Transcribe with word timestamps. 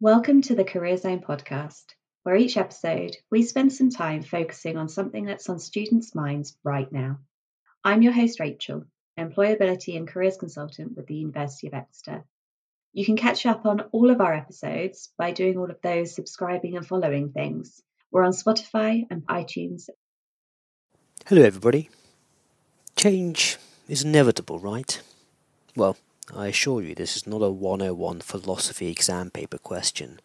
Welcome 0.00 0.42
to 0.42 0.54
the 0.54 0.62
Career 0.62 0.96
Zone 0.96 1.18
podcast, 1.18 1.82
where 2.22 2.36
each 2.36 2.56
episode 2.56 3.16
we 3.32 3.42
spend 3.42 3.72
some 3.72 3.90
time 3.90 4.22
focusing 4.22 4.76
on 4.76 4.88
something 4.88 5.24
that's 5.24 5.48
on 5.48 5.58
students' 5.58 6.14
minds 6.14 6.56
right 6.62 6.86
now. 6.92 7.18
I'm 7.82 8.02
your 8.02 8.12
host, 8.12 8.38
Rachel, 8.38 8.84
Employability 9.18 9.96
and 9.96 10.06
Careers 10.06 10.36
Consultant 10.36 10.96
with 10.96 11.08
the 11.08 11.16
University 11.16 11.66
of 11.66 11.74
Exeter. 11.74 12.24
You 12.92 13.04
can 13.04 13.16
catch 13.16 13.44
up 13.44 13.66
on 13.66 13.80
all 13.90 14.10
of 14.10 14.20
our 14.20 14.32
episodes 14.32 15.10
by 15.18 15.32
doing 15.32 15.58
all 15.58 15.68
of 15.68 15.82
those 15.82 16.14
subscribing 16.14 16.76
and 16.76 16.86
following 16.86 17.32
things. 17.32 17.82
We're 18.12 18.22
on 18.22 18.30
Spotify 18.30 19.04
and 19.10 19.26
iTunes. 19.26 19.88
Hello, 21.26 21.42
everybody. 21.42 21.90
Change 22.94 23.56
is 23.88 24.04
inevitable, 24.04 24.60
right? 24.60 25.02
Well, 25.74 25.96
I 26.34 26.48
assure 26.48 26.82
you 26.82 26.94
this 26.94 27.16
is 27.16 27.26
not 27.26 27.40
a 27.40 27.50
101 27.50 28.20
philosophy 28.20 28.90
exam 28.90 29.30
paper 29.30 29.56
question. 29.56 30.20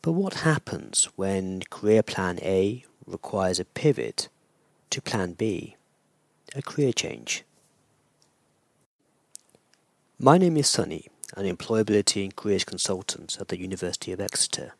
But 0.00 0.12
what 0.12 0.34
happens 0.34 1.08
when 1.16 1.62
career 1.68 2.02
plan 2.02 2.38
A 2.42 2.84
requires 3.06 3.60
a 3.60 3.66
pivot 3.66 4.28
to 4.88 5.02
plan 5.02 5.34
B, 5.34 5.76
a 6.54 6.62
career 6.62 6.92
change? 6.92 7.44
My 10.18 10.38
name 10.38 10.56
is 10.56 10.68
Sunny, 10.68 11.08
an 11.36 11.44
employability 11.44 12.24
and 12.24 12.34
careers 12.34 12.64
consultant 12.64 13.36
at 13.38 13.48
the 13.48 13.60
University 13.60 14.12
of 14.12 14.20
Exeter. 14.20 14.72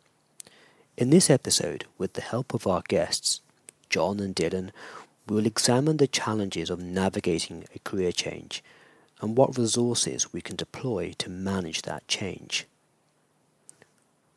In 0.96 1.10
this 1.10 1.28
episode, 1.28 1.84
with 1.98 2.14
the 2.14 2.22
help 2.22 2.54
of 2.54 2.66
our 2.66 2.82
guests, 2.88 3.40
John 3.90 4.18
and 4.20 4.34
Dylan, 4.34 4.70
we 5.28 5.36
will 5.36 5.46
examine 5.46 5.98
the 5.98 6.06
challenges 6.06 6.70
of 6.70 6.80
navigating 6.80 7.64
a 7.74 7.78
career 7.80 8.12
change 8.12 8.62
and 9.20 9.36
what 9.36 9.58
resources 9.58 10.32
we 10.32 10.40
can 10.40 10.56
deploy 10.56 11.14
to 11.18 11.30
manage 11.30 11.82
that 11.82 12.06
change. 12.08 12.66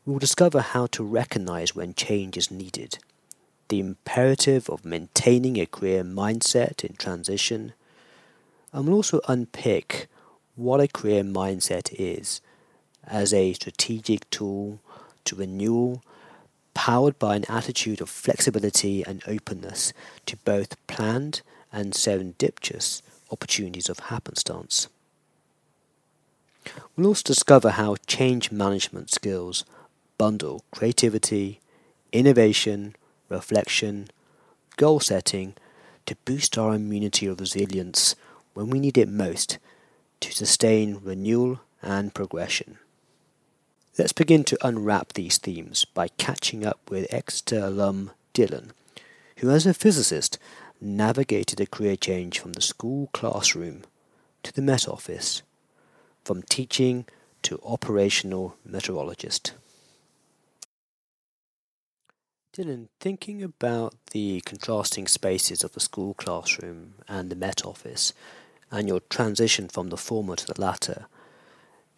We 0.05 0.11
will 0.11 0.19
discover 0.19 0.59
how 0.59 0.87
to 0.87 1.03
recognize 1.03 1.75
when 1.75 1.93
change 1.93 2.35
is 2.35 2.51
needed, 2.51 2.97
the 3.69 3.79
imperative 3.79 4.69
of 4.69 4.83
maintaining 4.83 5.57
a 5.57 5.65
career 5.65 6.03
mindset 6.03 6.83
in 6.83 6.95
transition, 6.95 7.73
and 8.73 8.85
we'll 8.85 8.97
also 8.97 9.21
unpick 9.27 10.07
what 10.55 10.81
a 10.81 10.87
career 10.87 11.23
mindset 11.23 11.93
is 11.97 12.41
as 13.05 13.33
a 13.33 13.53
strategic 13.53 14.29
tool 14.29 14.79
to 15.25 15.35
renewal 15.35 16.03
powered 16.73 17.17
by 17.19 17.35
an 17.35 17.45
attitude 17.47 18.01
of 18.01 18.09
flexibility 18.09 19.03
and 19.05 19.23
openness 19.27 19.93
to 20.25 20.35
both 20.37 20.75
planned 20.87 21.41
and 21.71 21.93
serendipitous 21.93 23.01
opportunities 23.33 23.89
of 23.89 23.99
happenstance. 23.99 24.87
We'll 26.95 27.07
also 27.07 27.23
discover 27.25 27.71
how 27.71 27.97
change 28.07 28.51
management 28.51 29.11
skills 29.11 29.65
bundle 30.17 30.63
creativity, 30.71 31.59
innovation, 32.11 32.95
reflection, 33.27 34.07
goal 34.77 34.99
setting 34.99 35.55
to 36.05 36.15
boost 36.23 36.57
our 36.57 36.75
immunity 36.75 37.27
or 37.27 37.35
resilience 37.35 38.15
when 38.53 38.69
we 38.69 38.79
need 38.79 38.97
it 38.97 39.09
most 39.09 39.57
to 40.19 40.31
sustain 40.31 41.01
renewal 41.03 41.59
and 41.81 42.13
progression. 42.13 42.77
Let's 43.97 44.13
begin 44.13 44.43
to 44.45 44.67
unwrap 44.67 45.13
these 45.13 45.37
themes 45.37 45.85
by 45.85 46.07
catching 46.17 46.65
up 46.65 46.79
with 46.89 47.13
Exeter 47.13 47.59
alum 47.59 48.11
Dylan, 48.33 48.69
who, 49.37 49.49
as 49.49 49.65
a 49.67 49.73
physicist, 49.73 50.39
navigated 50.83 51.59
a 51.59 51.65
career 51.65 51.95
change 51.95 52.39
from 52.39 52.53
the 52.53 52.61
school 52.61 53.09
classroom 53.13 53.83
to 54.43 54.53
the 54.53 54.61
Met 54.61 54.87
Office, 54.87 55.41
from 56.23 56.43
teaching 56.43 57.05
to 57.43 57.59
operational 57.65 58.55
meteorologist. 58.65 59.53
Dylan, 62.55 62.89
thinking 62.99 63.41
about 63.41 63.95
the 64.11 64.41
contrasting 64.41 65.07
spaces 65.07 65.63
of 65.63 65.71
the 65.71 65.79
school 65.79 66.13
classroom 66.13 66.93
and 67.07 67.29
the 67.29 67.35
Met 67.35 67.65
Office, 67.65 68.13
and 68.69 68.87
your 68.87 68.99
transition 69.09 69.67
from 69.67 69.89
the 69.89 69.97
former 69.97 70.35
to 70.35 70.45
the 70.45 70.59
latter, 70.61 71.07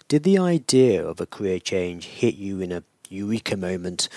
did 0.07 0.23
the 0.23 0.37
idea 0.37 1.05
of 1.05 1.19
a 1.19 1.25
career 1.25 1.59
change 1.59 2.05
hit 2.05 2.35
you 2.35 2.61
in 2.61 2.71
a 2.71 2.83
eureka 3.09 3.57
moment, 3.57 4.07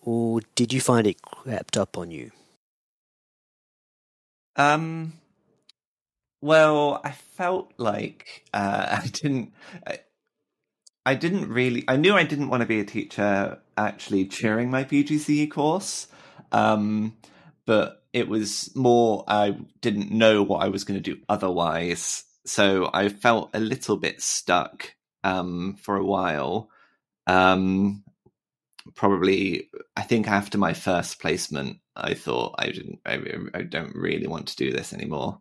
or 0.00 0.40
did 0.54 0.72
you 0.72 0.80
find 0.80 1.06
it 1.06 1.20
crept 1.22 1.76
up 1.76 1.98
on 1.98 2.10
you? 2.10 2.30
Um, 4.56 5.14
well, 6.40 7.00
I 7.04 7.12
felt 7.12 7.72
like 7.78 8.44
uh, 8.52 8.98
I 9.02 9.06
didn't. 9.06 9.52
I, 9.86 9.98
I 11.04 11.14
didn't 11.14 11.48
really. 11.48 11.84
I 11.88 11.96
knew 11.96 12.14
I 12.14 12.24
didn't 12.24 12.48
want 12.48 12.60
to 12.60 12.66
be 12.66 12.80
a 12.80 12.84
teacher 12.84 13.58
actually 13.76 14.24
during 14.24 14.70
my 14.70 14.84
PGCE 14.84 15.50
course, 15.50 16.08
um, 16.52 17.16
but 17.66 18.04
it 18.12 18.28
was 18.28 18.74
more. 18.74 19.24
I 19.26 19.56
didn't 19.80 20.10
know 20.10 20.42
what 20.42 20.62
I 20.62 20.68
was 20.68 20.84
going 20.84 21.00
to 21.02 21.14
do 21.14 21.20
otherwise, 21.28 22.24
so 22.44 22.90
I 22.92 23.08
felt 23.08 23.50
a 23.54 23.60
little 23.60 23.96
bit 23.96 24.20
stuck 24.20 24.94
um, 25.24 25.76
for 25.80 25.96
a 25.96 26.04
while. 26.04 26.70
Um, 27.26 28.04
probably, 28.94 29.70
I 29.96 30.02
think 30.02 30.28
after 30.28 30.58
my 30.58 30.72
first 30.72 31.20
placement, 31.20 31.78
I 31.96 32.14
thought 32.14 32.54
I 32.58 32.66
didn't, 32.66 33.00
I, 33.06 33.20
I 33.54 33.62
don't 33.62 33.94
really 33.94 34.26
want 34.26 34.48
to 34.48 34.56
do 34.56 34.72
this 34.72 34.92
anymore. 34.92 35.40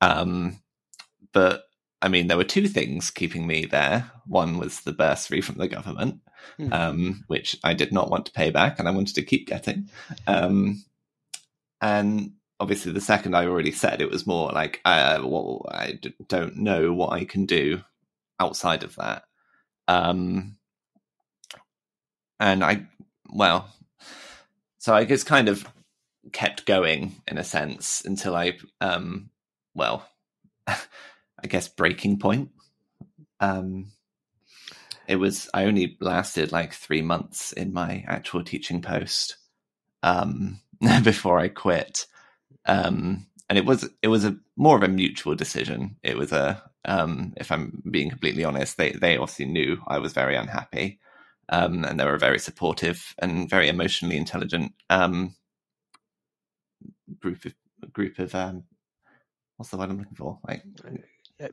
Um, 0.00 0.60
but 1.32 1.64
I 2.00 2.08
mean, 2.08 2.28
there 2.28 2.36
were 2.36 2.44
two 2.44 2.68
things 2.68 3.10
keeping 3.10 3.46
me 3.46 3.66
there. 3.66 4.10
One 4.26 4.58
was 4.58 4.80
the 4.80 4.92
bursary 4.92 5.40
from 5.40 5.56
the 5.56 5.68
government, 5.68 6.20
mm. 6.58 6.72
um, 6.72 7.24
which 7.26 7.56
I 7.64 7.74
did 7.74 7.92
not 7.92 8.10
want 8.10 8.26
to 8.26 8.32
pay 8.32 8.50
back, 8.50 8.78
and 8.78 8.86
I 8.86 8.92
wanted 8.92 9.16
to 9.16 9.24
keep 9.24 9.48
getting. 9.48 9.88
Um, 10.26 10.84
and 11.80 12.34
obviously, 12.60 12.92
the 12.92 13.00
second 13.00 13.34
I 13.34 13.46
already 13.46 13.72
said 13.72 14.00
it 14.00 14.10
was 14.10 14.26
more 14.26 14.52
like, 14.52 14.80
uh, 14.84 15.20
well, 15.24 15.66
I 15.70 15.98
don't 16.28 16.56
know 16.56 16.92
what 16.92 17.12
I 17.12 17.24
can 17.24 17.46
do 17.46 17.82
outside 18.38 18.84
of 18.84 18.94
that. 18.96 19.24
Um, 19.88 20.57
and 22.40 22.62
I, 22.62 22.86
well, 23.28 23.68
so 24.78 24.94
I 24.94 25.04
guess 25.04 25.24
kind 25.24 25.48
of 25.48 25.66
kept 26.32 26.66
going 26.66 27.16
in 27.26 27.38
a 27.38 27.44
sense 27.44 28.02
until 28.04 28.36
I, 28.36 28.58
um, 28.80 29.30
well, 29.74 30.08
I 30.66 31.46
guess 31.48 31.68
breaking 31.68 32.18
point. 32.18 32.50
Um, 33.40 33.92
it 35.08 35.16
was 35.16 35.48
I 35.54 35.64
only 35.64 35.96
lasted 36.00 36.52
like 36.52 36.74
three 36.74 37.02
months 37.02 37.52
in 37.52 37.72
my 37.72 38.04
actual 38.06 38.44
teaching 38.44 38.82
post 38.82 39.38
um, 40.02 40.60
before 41.02 41.38
I 41.40 41.48
quit, 41.48 42.06
um, 42.66 43.26
and 43.48 43.58
it 43.58 43.64
was 43.64 43.88
it 44.02 44.08
was 44.08 44.24
a 44.24 44.36
more 44.56 44.76
of 44.76 44.82
a 44.82 44.88
mutual 44.88 45.34
decision. 45.34 45.96
It 46.02 46.18
was 46.18 46.30
a 46.30 46.62
um, 46.84 47.32
if 47.38 47.50
I'm 47.50 47.82
being 47.90 48.10
completely 48.10 48.44
honest, 48.44 48.76
they 48.76 48.92
they 48.92 49.16
obviously 49.16 49.46
knew 49.46 49.78
I 49.88 49.98
was 49.98 50.12
very 50.12 50.36
unhappy, 50.36 51.00
um, 51.48 51.84
and 51.84 51.98
they 51.98 52.04
were 52.04 52.18
very 52.18 52.38
supportive 52.38 53.14
and 53.18 53.48
very 53.48 53.68
emotionally 53.68 54.16
intelligent 54.16 54.72
um, 54.90 55.34
group 57.20 57.44
of 57.44 57.54
group 57.92 58.18
of 58.18 58.34
um, 58.34 58.64
what's 59.56 59.70
the 59.70 59.76
word 59.76 59.90
I'm 59.90 59.98
looking 59.98 60.14
for? 60.14 60.38
Like 60.46 60.62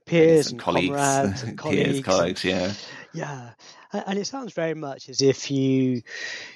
peers 0.05 0.51
and 0.51 0.59
colleagues, 0.59 0.95
and 1.43 1.57
colleagues, 1.57 1.83
peers, 1.83 2.03
colleagues, 2.03 2.43
yeah, 2.43 2.73
yeah. 3.13 3.51
And 3.93 4.19
it 4.19 4.25
sounds 4.25 4.51
very 4.51 4.73
much 4.73 5.07
as 5.09 5.21
if 5.21 5.49
you 5.49 6.01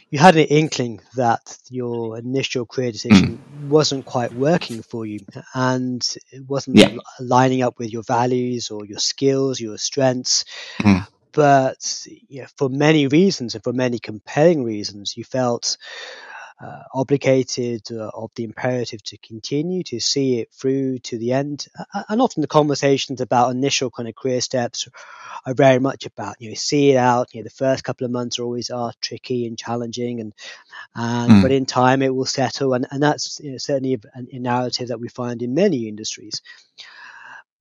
you 0.09 0.19
had 0.19 0.35
an 0.35 0.45
inkling 0.45 0.99
that 1.15 1.57
your 1.69 2.17
initial 2.17 2.65
career 2.65 2.91
decision 2.91 3.41
wasn't 3.69 4.05
quite 4.05 4.33
working 4.33 4.81
for 4.81 5.05
you, 5.05 5.19
and 5.53 6.05
it 6.31 6.47
wasn't 6.47 6.77
yeah. 6.77 6.95
lining 7.19 7.61
up 7.61 7.77
with 7.77 7.91
your 7.91 8.03
values 8.03 8.71
or 8.71 8.85
your 8.85 8.99
skills, 8.99 9.59
your 9.59 9.77
strengths. 9.77 10.45
Mm. 10.81 11.07
But 11.31 12.07
yeah, 12.27 12.47
for 12.57 12.69
many 12.69 13.07
reasons 13.07 13.55
and 13.55 13.63
for 13.63 13.73
many 13.73 13.99
compelling 13.99 14.63
reasons, 14.63 15.15
you 15.15 15.23
felt 15.23 15.77
uh, 16.61 16.83
obligated 16.93 17.89
uh, 17.91 18.09
of 18.13 18.31
the 18.35 18.43
imperative 18.43 19.01
to 19.01 19.17
continue 19.19 19.81
to 19.83 19.99
see 19.99 20.39
it 20.39 20.51
through 20.51 20.99
to 20.99 21.17
the 21.17 21.31
end. 21.31 21.67
And 22.09 22.21
often 22.21 22.41
the 22.41 22.47
conversations 22.47 23.21
about 23.21 23.51
initial 23.51 23.89
kind 23.89 24.09
of 24.09 24.15
career 24.15 24.41
steps 24.41 24.87
are 25.45 25.53
very 25.53 25.79
much 25.79 26.05
about 26.05 26.35
you 26.39 26.49
know 26.49 26.55
see 26.55 26.91
it 26.91 26.97
out. 26.97 27.33
You 27.33 27.41
know 27.41 27.45
the 27.45 27.49
first 27.49 27.83
couple 27.83 28.05
of 28.05 28.11
months 28.11 28.39
are 28.39 28.43
always 28.43 28.69
are 28.69 28.91
tricky 28.99 29.45
and 29.45 29.57
challenging, 29.57 30.19
and 30.19 30.33
and 30.95 31.31
mm. 31.31 31.41
but 31.41 31.51
in 31.51 31.65
time 31.65 32.01
it 32.01 32.13
will 32.13 32.25
settle, 32.25 32.73
and 32.73 32.85
and 32.91 33.01
that's 33.01 33.39
you 33.39 33.51
know, 33.51 33.57
certainly 33.57 33.93
a, 33.93 34.19
a 34.33 34.39
narrative 34.39 34.89
that 34.89 34.99
we 34.99 35.07
find 35.07 35.41
in 35.41 35.53
many 35.53 35.87
industries. 35.87 36.41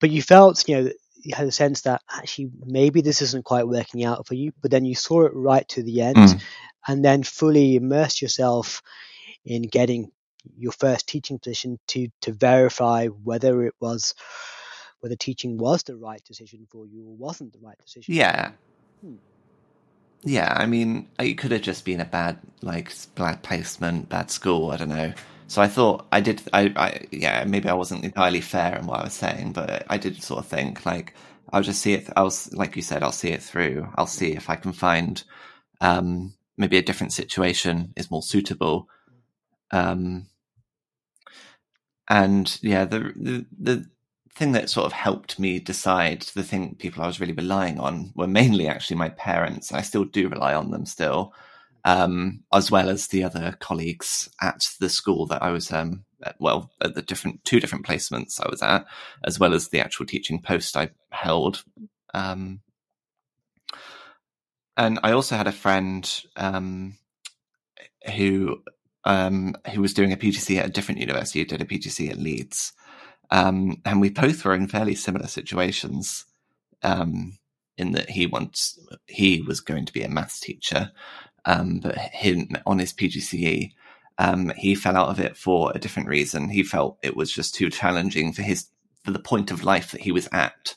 But 0.01 0.11
you 0.11 0.23
felt 0.23 0.69
you 0.69 0.83
know 0.83 0.91
you 1.21 1.35
had 1.35 1.47
a 1.47 1.53
sense 1.53 1.83
that 1.83 2.03
actually 2.11 2.51
maybe 2.65 3.01
this 3.01 3.23
isn't 3.23 3.45
quite 3.45 3.69
working 3.69 4.05
out 4.05 4.27
for 4.27 4.35
you, 4.35 4.53
but 4.61 4.71
then 4.71 4.85
you 4.85 4.95
saw 4.95 5.25
it 5.25 5.33
right 5.35 5.69
to 5.69 5.83
the 5.83 6.03
end, 6.03 6.17
mm 6.17 6.41
and 6.87 7.05
then 7.05 7.23
fully 7.23 7.77
immerse 7.77 8.23
yourself 8.23 8.83
in 9.45 9.61
getting 9.63 10.11
your 10.57 10.73
first 10.73 11.07
teaching 11.07 11.39
position 11.39 11.79
to 11.87 12.09
to 12.23 12.33
verify 12.33 13.09
whether 13.09 13.63
it 13.65 13.75
was 13.79 14.15
whether 15.01 15.17
teaching 15.17 15.59
was 15.59 15.83
the 15.83 15.97
right 15.97 16.23
decision 16.25 16.67
for 16.71 16.87
you 16.87 17.05
or 17.07 17.17
wasn't 17.17 17.53
the 17.53 17.59
right 17.61 17.79
decision. 17.79 18.15
Yeah. 18.15 18.53
Hmm. 19.01 19.17
yeah, 20.25 20.53
I 20.57 20.67
mean, 20.67 21.09
it 21.19 21.35
could 21.35 21.53
have 21.53 21.63
just 21.63 21.85
been 21.85 22.01
a 22.01 22.05
bad, 22.05 22.39
like, 22.63 22.93
bad 23.15 23.43
placement, 23.43 24.09
bad 24.09 24.31
school. 24.31 24.73
I 24.73 24.77
don't 24.77 24.89
know. 24.89 25.13
So 25.49 25.63
I 25.63 25.69
thought 25.69 26.07
I 26.13 26.21
did. 26.21 26.43
I, 26.53 26.73
I 26.77 27.07
yeah, 27.13 27.45
maybe 27.45 27.69
I 27.71 27.75
wasn't 27.75 28.05
entirely 28.05 28.43
fair 28.43 28.79
in 28.79 28.87
what 28.87 29.01
I 29.01 29.05
was 29.05 29.15
saying, 29.15 29.55
but 29.55 29.87
I 29.91 29.99
did 29.99 30.23
sort 30.23 30.41
of 30.41 30.47
think 30.49 30.87
like 30.87 31.15
I'll 31.53 31.63
just 31.63 31.83
see 31.83 31.95
it. 31.95 32.09
I'll 32.17 32.33
like 32.53 32.77
you 32.77 32.83
said, 32.83 33.03
I'll 33.05 33.13
see 33.13 33.31
it 33.31 33.43
through. 33.43 33.89
I'll 33.97 34.07
see 34.09 34.33
if 34.35 34.51
I 34.51 34.57
can 34.57 34.73
find 34.75 35.25
um, 35.81 36.35
maybe 36.59 36.79
a 36.79 36.83
different 36.83 37.13
situation 37.15 37.93
is 37.97 38.11
more 38.11 38.23
suitable. 38.23 38.89
Um, 39.73 40.29
and 42.09 42.59
yeah, 42.63 42.85
the, 42.85 43.13
the 43.17 43.47
the 43.59 43.87
thing 44.35 44.53
that 44.53 44.71
sort 44.71 44.87
of 44.87 44.93
helped 44.93 45.39
me 45.39 45.59
decide 45.59 46.23
the 46.35 46.43
thing 46.45 46.77
people 46.79 47.03
I 47.03 47.07
was 47.07 47.21
really 47.21 47.33
relying 47.33 47.79
on 47.81 48.13
were 48.15 48.27
mainly 48.29 48.69
actually 48.69 48.97
my 48.97 49.11
parents. 49.11 49.73
I 49.73 49.83
still 49.83 50.05
do 50.05 50.29
rely 50.29 50.55
on 50.55 50.71
them 50.71 50.87
still, 50.87 51.35
um, 51.85 52.45
as 52.53 52.71
well 52.71 52.89
as 52.89 53.09
the 53.09 53.25
other 53.25 53.57
colleagues 53.61 54.29
at 54.41 54.69
the 54.81 54.89
school 54.89 55.27
that 55.27 55.43
I 55.43 55.51
was, 55.51 55.73
um, 55.73 56.05
at, 56.23 56.37
well, 56.39 56.71
at 56.83 56.95
the 56.95 57.03
different 57.03 57.45
two 57.45 57.61
different 57.61 57.87
placements 57.87 58.41
I 58.41 58.49
was 58.51 58.63
at, 58.63 58.87
as 59.25 59.39
well 59.39 59.55
as 59.55 59.69
the 59.69 59.81
actual 59.81 60.07
teaching 60.07 60.43
post 60.43 60.77
I 60.77 60.91
held. 61.11 61.63
Um, 62.15 62.61
and 64.77 64.99
I 65.03 65.13
also 65.13 65.37
had 65.37 65.47
a 65.47 65.53
friend 65.53 66.25
um, 66.37 66.97
who 68.15 68.63
um, 69.05 69.55
who 69.73 69.81
was 69.81 69.95
doing 69.95 70.13
a 70.13 70.17
PGC 70.17 70.59
at 70.59 70.67
a 70.67 70.71
different 70.71 71.01
university, 71.01 71.45
did 71.45 71.63
a 71.63 71.65
PGC 71.65 72.11
at 72.11 72.19
Leeds, 72.19 72.73
um, 73.31 73.81
and 73.85 74.01
we 74.01 74.11
both 74.11 74.45
were 74.45 74.55
in 74.55 74.69
fairly 74.69 74.95
similar 74.95 75.27
situations. 75.27 76.25
Um, 76.83 77.39
in 77.79 77.93
that 77.93 78.11
he 78.11 78.27
wants 78.27 78.79
he 79.07 79.41
was 79.41 79.61
going 79.61 79.87
to 79.87 79.93
be 79.93 80.03
a 80.03 80.09
maths 80.09 80.41
teacher, 80.41 80.91
um, 81.49 81.81
but 81.81 81.97
him 81.97 82.51
on 82.67 82.79
his 82.79 82.93
PGCE, 82.93 83.73
um, 84.19 84.53
he 84.57 84.75
fell 84.75 84.97
out 84.97 85.09
of 85.09 85.19
it 85.19 85.37
for 85.37 85.73
a 85.75 85.79
different 85.79 86.09
reason. 86.09 86.51
He 86.51 86.63
felt 86.63 86.99
it 87.03 87.17
was 87.17 87.33
just 87.33 87.55
too 87.55 87.71
challenging 87.71 88.33
for 88.33 88.43
his 88.43 88.67
for 89.03 89.13
the 89.13 89.19
point 89.19 89.51
of 89.51 89.65
life 89.65 89.93
that 89.93 90.03
he 90.03 90.13
was 90.13 90.29
at. 90.31 90.77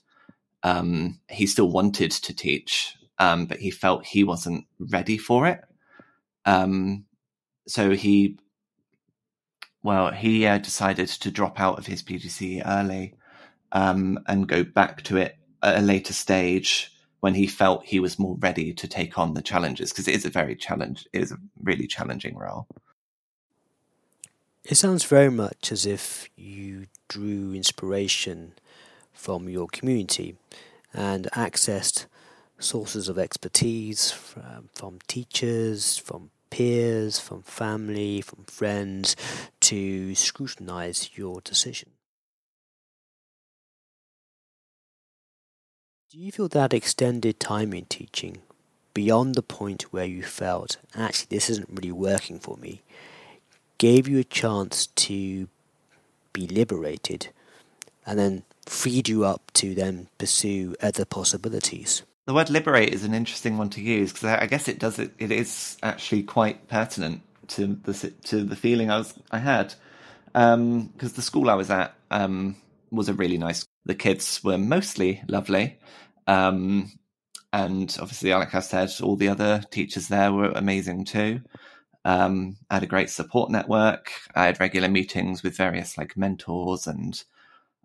Um, 0.64 1.20
he 1.30 1.46
still 1.46 1.70
wanted 1.70 2.12
to 2.12 2.34
teach, 2.34 2.96
um, 3.20 3.48
but 3.48 3.60
he 3.60 3.70
felt 3.70 4.06
he 4.06 4.24
wasn't 4.24 4.66
ready 4.80 5.18
for 5.18 5.46
it. 5.46 5.60
Um, 6.46 7.06
so 7.68 7.92
he 7.92 8.40
well, 9.84 10.12
he 10.12 10.46
uh, 10.46 10.60
decided 10.60 11.10
to 11.10 11.32
drop 11.32 11.60
out 11.60 11.80
of 11.80 11.88
his 11.88 12.02
PGCE 12.02 12.62
early 12.66 13.16
um, 13.74 14.20
and 14.26 14.48
go 14.48 14.64
back 14.64 15.02
to 15.04 15.18
it 15.18 15.36
at 15.62 15.80
a 15.80 15.82
later 15.82 16.14
stage 16.14 16.94
when 17.22 17.36
he 17.36 17.48
felt 17.48 17.86
he 17.86 18.00
was 18.00 18.20
more 18.20 18.36
ready 18.40 18.74
to 18.74 18.88
take 18.88 19.18
on 19.18 19.34
the 19.34 19.42
challenges 19.42 19.92
because 19.92 20.08
it 20.08 20.16
is 20.16 20.26
a 20.26 20.30
very 20.30 20.56
challenge, 20.56 21.08
it 21.14 21.22
is 21.22 21.32
a 21.32 21.38
really 21.64 21.88
challenging 21.88 22.38
role. 22.38 22.68
It 24.66 24.76
sounds 24.76 25.04
very 25.06 25.32
much 25.32 25.72
as 25.72 25.86
if 25.86 26.30
you 26.36 26.88
drew 27.08 27.54
inspiration 27.54 28.54
from 29.14 29.50
your 29.50 29.68
community 29.68 30.36
and 30.94 31.30
accessed 31.34 32.06
sources 32.60 33.08
of 33.08 33.18
expertise 33.18 34.12
from, 34.12 34.70
from 34.74 35.00
teachers, 35.08 35.98
from 35.98 36.32
peers, 36.50 37.20
from 37.20 37.42
family, 37.44 38.22
from 38.22 38.44
friends 38.46 39.16
to 39.62 40.14
scrutinize 40.16 41.10
your 41.16 41.42
decision. 41.42 41.90
Do 46.12 46.20
you 46.20 46.34
feel 46.34 46.50
that 46.50 46.74
extended 46.74 47.40
time 47.40 47.72
in 47.72 47.86
teaching, 47.86 48.40
beyond 48.94 49.36
the 49.36 49.42
point 49.42 49.94
where 49.94 50.04
you 50.04 50.24
felt, 50.24 50.76
actually, 50.94 51.28
this 51.30 51.50
isn't 51.50 51.70
really 51.70 51.94
working 51.94 52.38
for 52.38 52.58
me, 52.58 52.82
gave 53.78 54.10
you 54.10 54.20
a 54.20 54.26
chance 54.26 54.88
to 54.88 55.48
be 56.34 56.48
liberated 56.48 57.30
and 58.06 58.20
then 58.20 58.44
freed 58.66 59.08
you 59.08 59.24
up 59.24 59.54
to 59.54 59.74
then 59.74 60.10
pursue 60.18 60.76
other 60.82 61.06
possibilities? 61.06 62.04
The 62.26 62.34
word 62.34 62.50
liberate 62.50 62.94
is 62.94 63.06
an 63.06 63.14
interesting 63.14 63.58
one 63.58 63.70
to 63.70 63.82
use 63.82 64.12
because 64.12 64.26
I 64.26 64.48
guess 64.48 64.68
it 64.68 64.80
does 64.80 65.00
it. 65.00 65.14
It 65.18 65.32
is 65.32 65.78
actually 65.82 66.24
quite 66.24 66.68
pertinent 66.68 67.22
to 67.48 67.80
the 67.84 68.12
to 68.26 68.44
the 68.44 68.58
feeling 68.58 68.92
I 68.92 68.98
was 68.98 69.14
I 69.32 69.38
had 69.38 69.76
because 70.34 70.56
um, 70.56 70.92
the 70.98 71.22
school 71.22 71.50
I 71.50 71.56
was 71.56 71.70
at 71.70 71.96
um, 72.12 72.58
was 72.92 73.08
a 73.08 73.14
really 73.14 73.38
nice. 73.38 73.66
The 73.86 73.96
kids 73.96 74.44
were 74.44 74.58
mostly 74.58 75.24
lovely, 75.28 75.80
um, 76.28 76.92
and 77.54 77.96
obviously, 78.00 78.32
like 78.32 78.56
I 78.56 78.60
said, 78.60 78.92
all 79.02 79.16
the 79.16 79.28
other 79.28 79.64
teachers 79.72 80.08
there 80.08 80.32
were 80.32 80.52
amazing 80.52 81.06
too. 81.06 81.42
Um, 82.06 82.58
I 82.70 82.76
had 82.76 82.84
a 82.84 82.88
great 82.88 83.10
support 83.10 83.52
network. 83.52 84.12
I 84.36 84.46
had 84.46 84.60
regular 84.60 84.88
meetings 84.88 85.44
with 85.44 85.58
various 85.58 85.98
like 85.98 86.18
mentors 86.18 86.88
and 86.88 87.22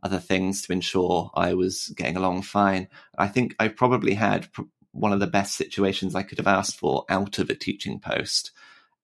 other 0.02 0.20
things 0.20 0.62
to 0.62 0.72
ensure 0.72 1.30
I 1.34 1.54
was 1.54 1.88
getting 1.96 2.16
along 2.16 2.42
fine. 2.42 2.88
I 3.18 3.28
think 3.28 3.54
I 3.58 3.68
probably 3.68 4.14
had 4.14 4.48
one 4.92 5.12
of 5.12 5.20
the 5.20 5.26
best 5.26 5.56
situations 5.56 6.14
I 6.14 6.22
could 6.22 6.38
have 6.38 6.46
asked 6.46 6.78
for 6.78 7.04
out 7.08 7.38
of 7.38 7.50
a 7.50 7.54
teaching 7.54 7.98
post. 7.98 8.52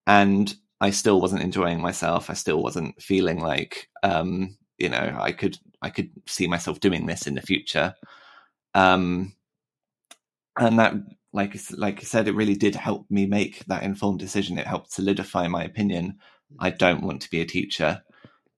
And 0.07 0.55
I 0.81 0.91
still 0.91 1.21
wasn't 1.21 1.43
enjoying 1.43 1.81
myself. 1.81 2.31
I 2.31 2.35
still 2.35 2.63
wasn't 2.63 3.01
feeling 3.03 3.41
like, 3.41 3.89
um, 4.03 4.57
you 4.83 4.89
know, 4.89 5.17
I 5.19 5.33
could, 5.33 5.59
I 5.81 5.91
could 5.91 6.11
see 6.27 6.47
myself 6.47 6.81
doing 6.81 7.07
this 7.07 7.27
in 7.27 7.35
the 7.35 7.41
future. 7.41 7.95
Um, 8.75 9.35
and 10.59 10.79
that, 10.79 10.95
like, 11.33 11.59
like 11.71 12.01
I 12.01 12.03
said, 12.03 12.29
it 12.29 12.35
really 12.35 12.57
did 12.57 12.75
help 12.75 13.11
me 13.11 13.27
make 13.27 13.65
that 13.67 13.85
informed 13.85 14.19
decision. 14.19 14.59
It 14.59 14.67
helped 14.67 14.93
solidify 14.93 15.49
my 15.49 15.65
opinion. 15.65 16.19
I 16.59 16.71
don't 16.71 17.03
want 17.03 17.23
to 17.23 17.31
be 17.31 17.41
a 17.41 17.47
teacher. 17.47 18.03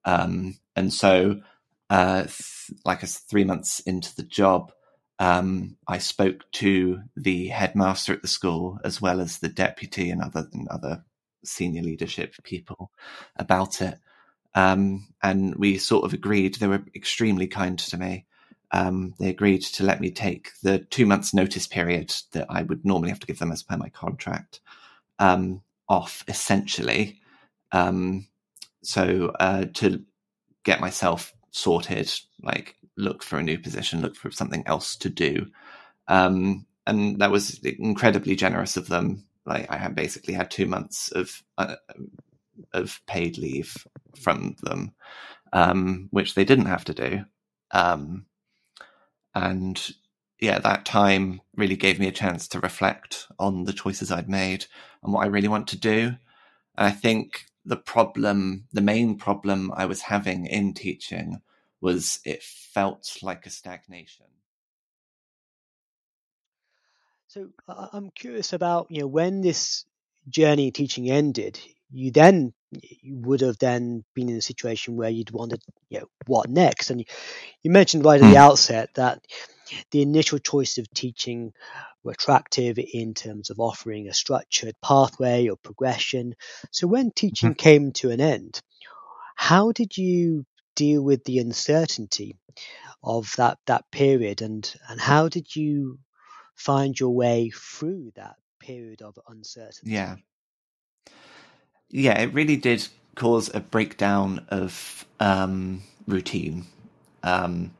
Um, 0.03 0.57
and 0.75 0.93
so 0.93 1.41
uh, 1.89 2.23
th- 2.23 2.71
like 2.83 3.03
a 3.03 3.07
three 3.07 3.43
months 3.43 3.79
into 3.81 4.15
the 4.15 4.23
job, 4.23 4.71
um, 5.19 5.77
I 5.87 5.99
spoke 5.99 6.41
to 6.53 6.99
the 7.15 7.47
headmaster 7.47 8.13
at 8.13 8.21
the 8.21 8.27
school 8.27 8.79
as 8.83 9.01
well 9.01 9.21
as 9.21 9.37
the 9.37 9.49
deputy 9.49 10.09
and 10.09 10.21
other 10.21 10.47
and 10.51 10.67
other 10.67 11.05
senior 11.45 11.83
leadership 11.83 12.33
people 12.43 12.91
about 13.37 13.81
it. 13.81 13.99
Um, 14.55 15.07
and 15.21 15.55
we 15.55 15.77
sort 15.77 16.05
of 16.05 16.13
agreed. 16.13 16.55
They 16.55 16.67
were 16.67 16.83
extremely 16.95 17.47
kind 17.47 17.77
to 17.77 17.97
me. 17.97 18.25
Um, 18.71 19.13
they 19.19 19.29
agreed 19.29 19.61
to 19.61 19.83
let 19.83 20.01
me 20.01 20.11
take 20.11 20.51
the 20.63 20.79
two 20.79 21.05
months 21.05 21.33
notice 21.33 21.67
period 21.67 22.13
that 22.31 22.47
I 22.49 22.63
would 22.63 22.83
normally 22.85 23.09
have 23.09 23.19
to 23.19 23.27
give 23.27 23.39
them 23.39 23.51
as 23.51 23.63
per 23.63 23.77
my 23.77 23.89
contract 23.89 24.61
um, 25.19 25.61
off, 25.87 26.23
essentially. 26.27 27.19
Um, 27.71 28.27
so 28.81 29.33
uh, 29.39 29.65
to 29.75 30.03
get 30.63 30.79
myself 30.79 31.33
sorted, 31.51 32.11
like 32.41 32.75
look 32.97 33.23
for 33.23 33.37
a 33.37 33.43
new 33.43 33.59
position, 33.59 34.01
look 34.01 34.15
for 34.15 34.31
something 34.31 34.63
else 34.65 34.95
to 34.97 35.09
do. 35.09 35.47
Um, 36.07 36.65
and 36.87 37.19
that 37.19 37.31
was 37.31 37.59
incredibly 37.59 38.35
generous 38.35 38.77
of 38.77 38.87
them. 38.87 39.25
Like 39.45 39.69
I 39.71 39.77
had 39.77 39.95
basically 39.95 40.33
had 40.33 40.49
two 40.49 40.65
months 40.65 41.11
of 41.11 41.43
uh, 41.57 41.75
of 42.73 43.01
paid 43.05 43.37
leave 43.37 43.85
from 44.17 44.55
them, 44.63 44.93
um, 45.53 46.07
which 46.11 46.35
they 46.35 46.45
didn't 46.45 46.65
have 46.65 46.85
to 46.85 46.93
do. 46.93 47.25
Um, 47.71 48.25
and 49.33 49.91
yeah, 50.39 50.59
that 50.59 50.85
time 50.85 51.41
really 51.55 51.75
gave 51.75 51.99
me 51.99 52.07
a 52.07 52.11
chance 52.11 52.47
to 52.49 52.59
reflect 52.59 53.27
on 53.39 53.63
the 53.65 53.73
choices 53.73 54.11
I'd 54.11 54.29
made 54.29 54.65
and 55.03 55.13
what 55.13 55.23
I 55.23 55.27
really 55.27 55.47
want 55.47 55.67
to 55.69 55.77
do. 55.77 56.15
And 56.77 56.87
I 56.87 56.91
think 56.91 57.45
the 57.65 57.77
problem, 57.77 58.67
the 58.71 58.81
main 58.81 59.17
problem 59.17 59.71
I 59.75 59.85
was 59.85 60.01
having 60.01 60.45
in 60.45 60.73
teaching 60.73 61.41
was 61.81 62.19
it 62.25 62.43
felt 62.43 63.17
like 63.21 63.45
a 63.45 63.49
stagnation. 63.49 64.25
So 67.27 67.49
I'm 67.67 68.11
curious 68.11 68.53
about 68.53 68.87
you 68.89 69.01
know 69.01 69.07
when 69.07 69.41
this 69.41 69.85
journey 70.29 70.71
teaching 70.71 71.09
ended. 71.09 71.59
You 71.91 72.11
then 72.11 72.53
you 72.81 73.17
would 73.17 73.41
have 73.41 73.57
then 73.57 74.03
been 74.13 74.29
in 74.29 74.37
a 74.37 74.41
situation 74.41 74.95
where 74.95 75.09
you'd 75.09 75.31
wanted 75.31 75.61
you 75.89 75.99
know 75.99 76.07
what 76.27 76.49
next, 76.49 76.89
and 76.89 76.99
you, 77.01 77.05
you 77.63 77.71
mentioned 77.71 78.05
right 78.05 78.21
at 78.21 78.25
the 78.25 78.29
hmm. 78.29 78.37
outset 78.37 78.89
that 78.95 79.21
the 79.91 80.01
initial 80.01 80.39
choice 80.39 80.77
of 80.77 80.89
teaching 80.93 81.53
were 82.03 82.11
attractive 82.11 82.77
in 82.77 83.13
terms 83.13 83.49
of 83.49 83.59
offering 83.59 84.07
a 84.07 84.13
structured 84.13 84.75
pathway 84.83 85.47
or 85.47 85.57
progression. 85.57 86.35
So 86.71 86.87
when 86.87 87.11
teaching 87.11 87.51
mm-hmm. 87.51 87.57
came 87.57 87.91
to 87.93 88.11
an 88.11 88.21
end, 88.21 88.61
how 89.35 89.71
did 89.71 89.97
you 89.97 90.45
deal 90.75 91.01
with 91.01 91.23
the 91.23 91.39
uncertainty 91.39 92.37
of 93.03 93.31
that 93.37 93.57
that 93.67 93.89
period 93.91 94.41
and 94.41 94.75
and 94.89 94.99
how 94.99 95.29
did 95.29 95.55
you 95.55 95.99
find 96.55 96.99
your 96.99 97.11
way 97.11 97.51
through 97.53 98.11
that 98.15 98.35
period 98.59 99.01
of 99.01 99.17
uncertainty 99.27 99.91
yeah 99.91 100.15
yeah 101.89 102.19
it 102.19 102.33
really 102.33 102.57
did 102.57 102.87
cause 103.15 103.53
a 103.53 103.59
breakdown 103.59 104.45
of 104.49 105.05
um, 105.19 105.81
routine 106.07 106.65
um, 107.23 107.71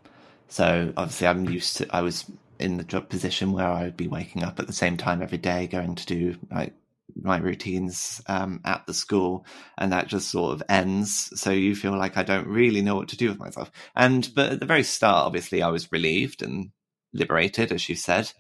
so 0.48 0.94
obviously 0.98 1.28
i'm 1.28 1.50
used 1.50 1.78
to 1.78 1.96
i 1.96 2.02
was 2.02 2.26
in 2.60 2.78
the 2.78 2.84
job 2.84 3.10
position 3.10 3.52
where 3.52 3.68
I 3.68 3.84
would 3.84 3.98
be 3.98 4.08
waking 4.08 4.44
up 4.44 4.60
at 4.60 4.68
the 4.68 4.74
same 4.74 4.98
time 4.98 5.22
every 5.22 5.38
day, 5.38 5.68
going 5.68 5.96
to 5.96 6.06
do 6.06 6.38
like 6.52 6.74
my 7.16 7.38
routines 7.38 8.22
um, 8.28 8.62
at 8.66 8.86
the 8.88 8.94
school, 8.94 9.46
and 9.78 9.92
that 9.92 10.08
just 10.08 10.30
sort 10.30 10.54
of 10.54 10.64
ends. 10.70 11.32
So 11.40 11.52
you 11.52 11.76
feel 11.76 11.98
like 11.98 12.18
I 12.18 12.24
don't 12.24 12.48
really 12.48 12.82
know 12.82 12.96
what 12.96 13.10
to 13.10 13.18
do 13.18 13.30
with 13.30 13.40
myself. 13.40 13.72
And 13.96 14.30
but 14.36 14.54
at 14.54 14.60
the 14.60 14.66
very 14.66 14.84
start, 14.84 15.26
obviously, 15.26 15.62
I 15.62 15.70
was 15.70 15.92
relieved 15.92 16.42
and 16.42 16.72
liberated, 17.14 17.72
as 17.72 17.88
you 17.90 17.96
said, 17.96 18.32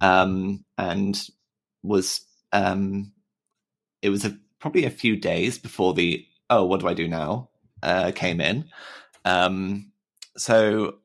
um, 0.00 0.64
and 0.76 1.20
was 1.82 2.22
um, 2.52 3.12
it 4.02 4.10
was 4.10 4.24
a, 4.24 4.36
probably 4.60 4.84
a 4.84 4.90
few 4.90 5.16
days 5.16 5.58
before 5.58 5.94
the 5.94 6.24
oh, 6.50 6.64
what 6.64 6.80
do 6.80 6.88
I 6.88 6.94
do 6.94 7.08
now? 7.08 7.50
Uh, 7.82 8.10
came 8.14 8.40
in. 8.40 8.64
Um, 9.24 9.92
so 10.36 10.96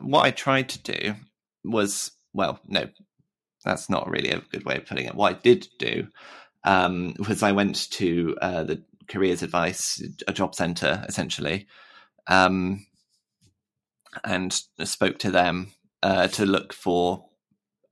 what 0.00 0.24
I 0.24 0.30
tried 0.30 0.68
to 0.70 0.82
do 0.82 1.14
was 1.64 2.12
well, 2.32 2.60
no, 2.66 2.88
that's 3.64 3.90
not 3.90 4.08
really 4.08 4.30
a 4.30 4.42
good 4.52 4.64
way 4.64 4.76
of 4.76 4.86
putting 4.86 5.06
it. 5.06 5.14
What 5.14 5.34
I 5.34 5.38
did 5.38 5.68
do 5.78 6.08
um, 6.64 7.14
was 7.28 7.42
I 7.42 7.52
went 7.52 7.90
to 7.92 8.36
uh, 8.40 8.64
the 8.64 8.82
careers 9.08 9.42
advice, 9.42 10.02
a 10.28 10.32
job 10.32 10.54
center 10.54 11.04
essentially, 11.08 11.66
um, 12.26 12.86
and 14.24 14.52
spoke 14.84 15.18
to 15.20 15.30
them 15.30 15.72
uh, 16.02 16.28
to 16.28 16.46
look 16.46 16.72
for 16.72 17.26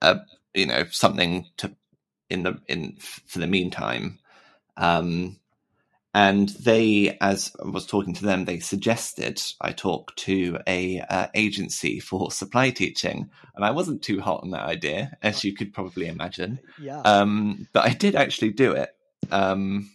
a 0.00 0.21
you 0.55 0.67
know 0.67 0.85
something 0.90 1.47
to 1.59 1.75
in 2.31 2.43
the 2.45 2.59
in 2.69 2.97
for 3.00 3.38
the 3.38 3.47
meantime. 3.47 4.19
Um, 4.78 5.38
and 6.14 6.49
they, 6.49 7.18
as 7.20 7.54
I 7.62 7.68
was 7.68 7.87
talking 7.87 8.14
to 8.14 8.25
them, 8.25 8.44
they 8.44 8.61
suggested 8.61 9.42
I 9.61 9.73
talk 9.73 10.16
to 10.16 10.58
a 10.66 11.00
uh, 11.00 11.26
agency 11.35 12.00
for 12.00 12.30
supply 12.32 12.70
teaching, 12.70 13.30
and 13.54 13.64
I 13.64 13.73
wasn't 13.73 14.02
too 14.02 14.20
hot 14.20 14.42
on 14.42 14.50
that 14.52 14.64
idea, 14.64 15.16
as 15.23 15.44
you 15.44 15.54
could 15.54 15.75
probably 15.75 16.06
imagine. 16.06 16.61
Yeah. 16.80 17.00
Um, 17.02 17.68
but 17.73 17.85
I 17.85 17.90
did 17.90 18.14
actually 18.16 18.52
do 18.52 18.73
it. 18.73 18.90
Um, 19.30 19.90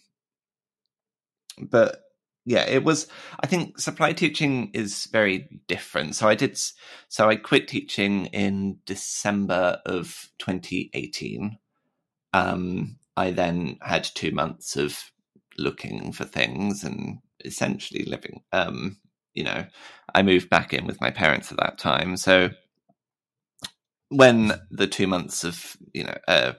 but 1.59 2.03
yeah, 2.45 2.65
it 2.67 2.83
was. 2.83 3.07
I 3.39 3.47
think 3.47 3.79
supply 3.79 4.13
teaching 4.13 4.71
is 4.73 5.07
very 5.11 5.61
different. 5.67 6.15
So 6.15 6.27
I 6.27 6.35
did. 6.35 6.59
So 7.07 7.29
I 7.29 7.37
quit 7.37 7.67
teaching 7.67 8.27
in 8.27 8.79
December 8.85 9.81
of 9.85 10.29
2018. 10.39 11.57
Um, 12.33 12.97
I 13.15 13.31
then 13.31 13.77
had 13.81 14.03
two 14.03 14.31
months 14.31 14.75
of 14.75 15.11
looking 15.57 16.11
for 16.11 16.25
things 16.25 16.83
and 16.83 17.19
essentially 17.45 18.05
living. 18.05 18.41
Um, 18.51 18.97
you 19.33 19.43
know, 19.43 19.65
I 20.13 20.23
moved 20.23 20.49
back 20.49 20.73
in 20.73 20.85
with 20.85 21.01
my 21.01 21.11
parents 21.11 21.51
at 21.51 21.59
that 21.59 21.77
time, 21.77 22.17
so 22.17 22.49
when 24.09 24.53
the 24.69 24.87
two 24.87 25.07
months 25.07 25.43
of 25.43 25.75
you 25.93 26.03
know 26.03 26.17
uh, 26.27 26.53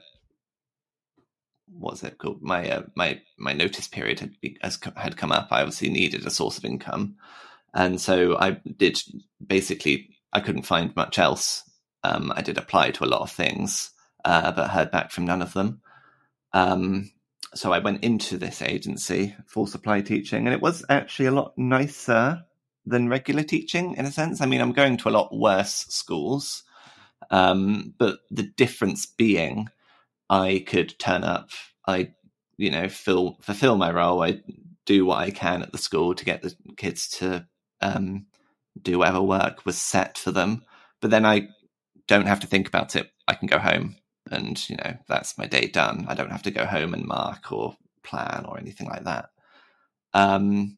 what's 1.67 2.03
it 2.03 2.17
called? 2.17 2.41
My 2.41 2.69
uh, 2.69 2.83
my 2.95 3.21
my 3.37 3.53
notice 3.53 3.87
period 3.87 4.19
had 4.19 4.35
has, 4.61 4.79
had 4.95 5.17
come 5.17 5.31
up. 5.31 5.47
I 5.51 5.61
obviously 5.61 5.89
needed 5.89 6.25
a 6.25 6.29
source 6.29 6.57
of 6.57 6.65
income. 6.65 7.15
And 7.73 7.99
so 7.99 8.37
i 8.37 8.51
did 8.77 8.97
basically 9.45 10.09
i 10.31 10.39
couldn't 10.39 10.63
find 10.63 10.95
much 10.95 11.19
else. 11.19 11.63
Um, 12.03 12.31
i 12.35 12.41
did 12.41 12.57
apply 12.57 12.91
to 12.91 13.03
a 13.03 13.07
lot 13.13 13.21
of 13.21 13.31
things 13.31 13.91
uh, 14.23 14.51
but 14.51 14.69
heard 14.69 14.91
back 14.91 15.11
from 15.11 15.25
none 15.25 15.41
of 15.41 15.53
them 15.53 15.81
um, 16.55 17.11
so 17.53 17.73
I 17.73 17.79
went 17.79 18.03
into 18.03 18.37
this 18.37 18.61
agency 18.61 19.35
for 19.45 19.67
supply 19.67 19.99
teaching, 20.01 20.47
and 20.47 20.55
it 20.55 20.61
was 20.61 20.85
actually 20.89 21.25
a 21.25 21.31
lot 21.31 21.53
nicer 21.57 22.45
than 22.85 23.09
regular 23.09 23.43
teaching 23.43 23.95
in 23.97 24.05
a 24.05 24.11
sense. 24.11 24.39
I 24.39 24.45
mean, 24.45 24.61
I'm 24.61 24.71
going 24.71 24.95
to 24.97 25.09
a 25.09 25.11
lot 25.11 25.35
worse 25.35 25.85
schools, 25.89 26.63
um, 27.29 27.93
but 27.97 28.19
the 28.31 28.43
difference 28.43 29.05
being, 29.05 29.67
I 30.29 30.63
could 30.65 30.97
turn 30.97 31.25
up, 31.25 31.49
I, 31.85 32.13
you 32.55 32.71
know, 32.71 32.87
fill, 32.87 33.37
fulfill 33.41 33.75
my 33.75 33.91
role, 33.91 34.23
I 34.23 34.39
do 34.85 35.05
what 35.05 35.19
I 35.19 35.31
can 35.31 35.61
at 35.61 35.73
the 35.73 35.77
school 35.77 36.15
to 36.15 36.23
get 36.23 36.41
the 36.41 36.55
kids 36.77 37.09
to 37.19 37.45
um, 37.81 38.27
do 38.81 38.99
whatever 38.99 39.21
work 39.21 39.65
was 39.65 39.77
set 39.77 40.17
for 40.17 40.31
them, 40.31 40.63
but 41.01 41.11
then 41.11 41.25
I 41.25 41.49
don't 42.07 42.27
have 42.27 42.39
to 42.41 42.47
think 42.47 42.67
about 42.69 42.95
it. 42.95 43.11
I 43.27 43.33
can 43.33 43.47
go 43.47 43.59
home 43.59 43.97
and 44.31 44.69
you 44.69 44.75
know 44.77 44.97
that's 45.07 45.37
my 45.37 45.47
day 45.47 45.67
done. 45.67 46.05
I 46.07 46.15
don't 46.15 46.31
have 46.31 46.43
to 46.43 46.51
go 46.51 46.65
home 46.65 46.93
and 46.93 47.05
mark 47.05 47.51
or 47.51 47.75
plan 48.03 48.45
or 48.47 48.57
anything 48.57 48.87
like 48.87 49.03
that. 49.03 49.29
Um, 50.13 50.77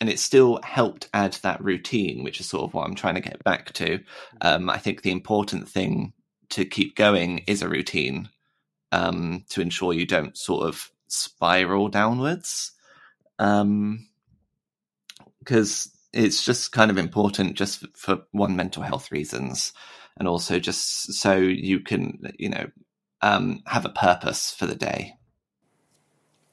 and 0.00 0.08
it 0.08 0.20
still 0.20 0.60
helped 0.62 1.08
add 1.12 1.32
that 1.42 1.62
routine, 1.62 2.22
which 2.22 2.40
is 2.40 2.46
sort 2.48 2.64
of 2.64 2.74
what 2.74 2.86
I'm 2.86 2.94
trying 2.94 3.16
to 3.16 3.20
get 3.20 3.42
back 3.42 3.72
to. 3.74 4.00
Um, 4.40 4.70
I 4.70 4.78
think 4.78 5.02
the 5.02 5.10
important 5.10 5.68
thing 5.68 6.12
to 6.50 6.64
keep 6.64 6.94
going 6.96 7.44
is 7.46 7.62
a 7.62 7.68
routine 7.68 8.28
um, 8.92 9.44
to 9.50 9.60
ensure 9.60 9.92
you 9.92 10.06
don't 10.06 10.36
sort 10.36 10.66
of 10.66 10.90
spiral 11.08 11.88
downwards. 11.88 12.72
Um, 13.38 14.06
Because 15.38 15.90
it's 16.12 16.44
just 16.44 16.72
kind 16.72 16.90
of 16.90 16.98
important, 16.98 17.56
just 17.56 17.84
for 17.96 18.22
one 18.32 18.56
mental 18.56 18.82
health 18.82 19.10
reasons, 19.10 19.72
and 20.18 20.28
also 20.28 20.58
just 20.58 21.12
so 21.14 21.36
you 21.36 21.80
can, 21.80 22.32
you 22.38 22.48
know, 22.48 22.66
um, 23.22 23.62
have 23.66 23.84
a 23.84 23.90
purpose 23.90 24.50
for 24.52 24.66
the 24.66 24.74
day. 24.74 25.14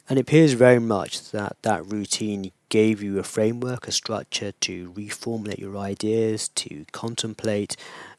And 0.08 0.20
it 0.20 0.24
appears 0.24 0.54
very 0.54 0.80
much 0.80 1.32
that 1.32 1.58
that 1.64 1.92
routine 1.92 2.52
gave 2.70 3.02
you 3.02 3.18
a 3.18 3.24
framework, 3.24 3.88
a 3.88 3.92
structure 3.92 4.52
to 4.52 4.92
reformulate 4.92 5.58
your 5.58 5.78
ideas, 5.78 6.50
to 6.50 6.86
contemplate, 6.92 7.76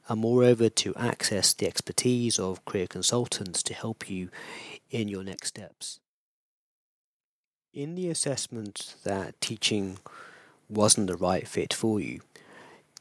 and 0.09 0.21
moreover 0.21 0.69
to 0.69 0.95
access 0.97 1.53
the 1.53 1.67
expertise 1.67 2.39
of 2.39 2.65
career 2.65 2.89
consultants 2.89 3.63
to 3.65 3.75
help 3.75 4.11
you 4.11 4.31
in 4.91 5.07
your 5.07 5.23
next 5.23 5.49
steps. 5.49 6.01
In 7.73 7.95
the 7.95 8.09
assessment 8.09 8.97
that 9.05 9.41
teaching 9.41 9.99
wasn't 10.69 11.07
the 11.07 11.17
right 11.17 11.47
fit 11.47 11.73
for 11.73 12.01
you, 12.01 12.21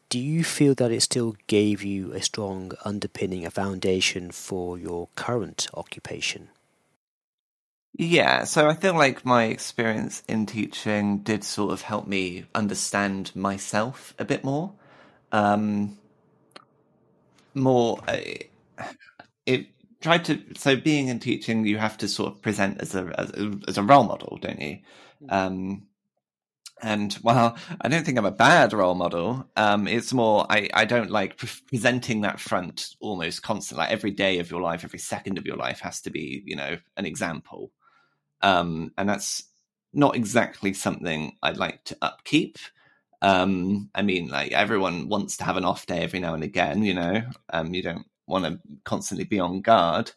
do 0.09 0.19
you 0.19 0.43
feel 0.43 0.75
that 0.75 0.91
it 0.91 1.01
still 1.01 1.35
gave 1.47 1.83
you 1.83 2.13
a 2.13 2.21
strong 2.21 2.71
underpinning, 2.83 3.45
a 3.45 3.51
foundation 3.51 4.31
for 4.31 4.77
your 4.77 5.09
current 5.15 5.67
occupation? 5.73 6.49
Yeah, 7.97 8.43
so 8.43 8.67
I 8.67 8.73
feel 8.73 8.93
like 8.93 9.25
my 9.25 9.45
experience 9.45 10.21
in 10.27 10.45
teaching 10.45 11.19
did 11.19 11.43
sort 11.45 11.71
of 11.71 11.81
help 11.81 12.07
me 12.07 12.45
understand 12.53 13.33
myself 13.35 14.13
a 14.19 14.25
bit 14.25 14.43
more. 14.43 14.73
Um, 15.31 15.97
more, 17.53 17.99
uh, 18.07 18.17
it 19.45 19.67
tried 20.01 20.25
to. 20.25 20.41
So 20.57 20.75
being 20.75 21.07
in 21.07 21.19
teaching, 21.19 21.65
you 21.65 21.77
have 21.77 21.97
to 21.99 22.07
sort 22.09 22.33
of 22.33 22.41
present 22.41 22.81
as 22.81 22.95
a 22.95 23.13
as 23.17 23.31
a, 23.31 23.59
as 23.67 23.77
a 23.77 23.83
role 23.83 24.03
model, 24.03 24.39
don't 24.41 24.61
you? 24.61 24.79
Hmm. 25.19 25.29
Um, 25.29 25.87
and 26.81 27.13
while 27.15 27.57
I 27.81 27.87
don't 27.87 28.05
think 28.05 28.17
I'm 28.17 28.25
a 28.25 28.31
bad 28.31 28.73
role 28.73 28.95
model, 28.95 29.49
um, 29.55 29.87
it's 29.87 30.13
more 30.13 30.45
I, 30.49 30.69
I 30.73 30.85
don't 30.85 31.09
like 31.09 31.37
pre- 31.37 31.49
presenting 31.67 32.21
that 32.21 32.39
front 32.39 32.95
almost 32.99 33.43
constantly. 33.43 33.83
Like 33.83 33.91
every 33.91 34.11
day 34.11 34.39
of 34.39 34.51
your 34.51 34.61
life, 34.61 34.83
every 34.83 34.99
second 34.99 35.37
of 35.37 35.45
your 35.45 35.55
life 35.55 35.79
has 35.79 36.01
to 36.01 36.09
be, 36.09 36.43
you 36.45 36.55
know, 36.55 36.77
an 36.97 37.05
example. 37.05 37.71
Um, 38.41 38.91
and 38.97 39.07
that's 39.07 39.43
not 39.93 40.15
exactly 40.15 40.73
something 40.73 41.37
I'd 41.41 41.57
like 41.57 41.83
to 41.85 41.97
upkeep. 42.01 42.57
Um, 43.21 43.89
I 43.95 44.01
mean, 44.01 44.27
like 44.27 44.51
everyone 44.51 45.07
wants 45.07 45.37
to 45.37 45.45
have 45.45 45.57
an 45.57 45.65
off 45.65 45.85
day 45.85 45.99
every 45.99 46.19
now 46.19 46.33
and 46.33 46.43
again, 46.43 46.83
you 46.83 46.93
know. 46.93 47.21
Um, 47.51 47.73
you 47.73 47.81
don't 47.81 48.05
want 48.27 48.45
to 48.45 48.59
constantly 48.83 49.25
be 49.25 49.39
on 49.39 49.61
guard. 49.61 50.11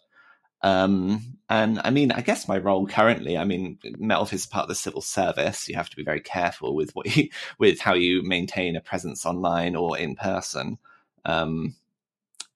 Um, 0.63 1.39
and 1.49 1.81
I 1.83 1.91
mean, 1.91 2.13
I 2.13 2.21
guess 2.21 2.49
my 2.49 2.59
role 2.59 2.87
currently, 2.87 3.39
I 3.39 3.45
mean, 3.45 3.79
Office 4.11 4.43
is 4.43 4.47
part 4.47 4.65
of 4.65 4.69
the 4.69 4.75
civil 4.75 5.01
service. 5.01 5.69
You 5.69 5.77
have 5.77 5.89
to 5.91 5.97
be 5.97 6.05
very 6.05 6.21
careful 6.21 6.75
with 6.75 6.91
what 6.95 7.17
you, 7.17 7.31
with 7.59 7.81
how 7.81 7.95
you 7.95 8.23
maintain 8.23 8.77
a 8.77 8.81
presence 8.81 9.25
online 9.25 9.77
or 9.77 9.97
in 9.97 10.15
person. 10.15 10.79
Um, 11.25 11.77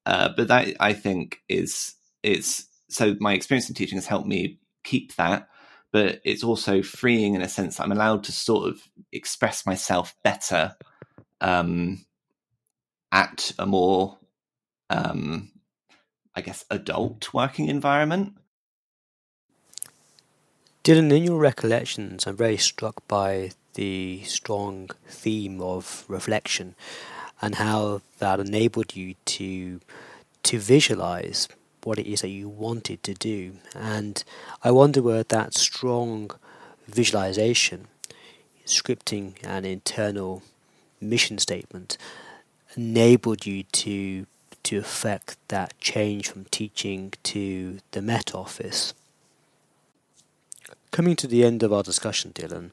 uh, 0.04 0.30
but 0.36 0.48
that 0.48 0.74
I 0.80 0.92
think 0.92 1.42
is, 1.48 1.94
is 2.22 2.66
so 2.88 3.16
my 3.20 3.34
experience 3.34 3.68
in 3.68 3.74
teaching 3.74 3.98
has 3.98 4.06
helped 4.06 4.26
me 4.26 4.58
keep 4.82 5.14
that, 5.14 5.48
but 5.92 6.20
it's 6.24 6.42
also 6.42 6.82
freeing 6.82 7.34
in 7.34 7.42
a 7.42 7.48
sense 7.48 7.78
I'm 7.78 7.92
allowed 7.92 8.24
to 8.24 8.32
sort 8.32 8.68
of 8.68 8.82
express 9.12 9.64
myself 9.64 10.16
better, 10.24 10.76
um, 11.40 12.04
at 13.12 13.52
a 13.58 13.66
more, 13.66 14.18
um, 14.90 15.51
I 16.34 16.40
guess, 16.40 16.64
adult 16.70 17.32
working 17.34 17.68
environment. 17.68 18.34
Dylan, 20.84 21.12
in 21.12 21.22
your 21.24 21.38
recollections, 21.38 22.26
I'm 22.26 22.36
very 22.36 22.56
struck 22.56 23.06
by 23.06 23.52
the 23.74 24.22
strong 24.24 24.90
theme 25.06 25.60
of 25.60 26.04
reflection 26.08 26.74
and 27.40 27.56
how 27.56 28.02
that 28.18 28.40
enabled 28.40 28.96
you 28.96 29.14
to 29.24 29.80
to 30.42 30.58
visualize 30.58 31.48
what 31.84 31.98
it 31.98 32.06
is 32.06 32.20
that 32.20 32.28
you 32.28 32.48
wanted 32.48 33.02
to 33.04 33.14
do. 33.14 33.52
And 33.74 34.22
I 34.62 34.70
wonder 34.70 35.02
where 35.02 35.22
that 35.22 35.54
strong 35.54 36.30
visualization, 36.88 37.86
scripting, 38.66 39.34
and 39.44 39.64
internal 39.64 40.42
mission 41.00 41.38
statement 41.38 41.96
enabled 42.76 43.46
you 43.46 43.64
to 43.64 44.26
to 44.64 44.78
affect 44.78 45.36
that 45.48 45.78
change 45.80 46.28
from 46.28 46.44
teaching 46.46 47.12
to 47.24 47.78
the 47.90 48.02
Met 48.02 48.34
Office? 48.34 48.94
Coming 50.90 51.16
to 51.16 51.26
the 51.26 51.44
end 51.44 51.62
of 51.62 51.72
our 51.72 51.82
discussion, 51.82 52.32
Dylan, 52.32 52.70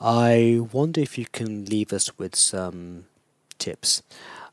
I 0.00 0.60
wonder 0.72 1.00
if 1.00 1.18
you 1.18 1.26
can 1.26 1.64
leave 1.64 1.92
us 1.92 2.18
with 2.18 2.34
some 2.36 3.04
tips. 3.58 4.02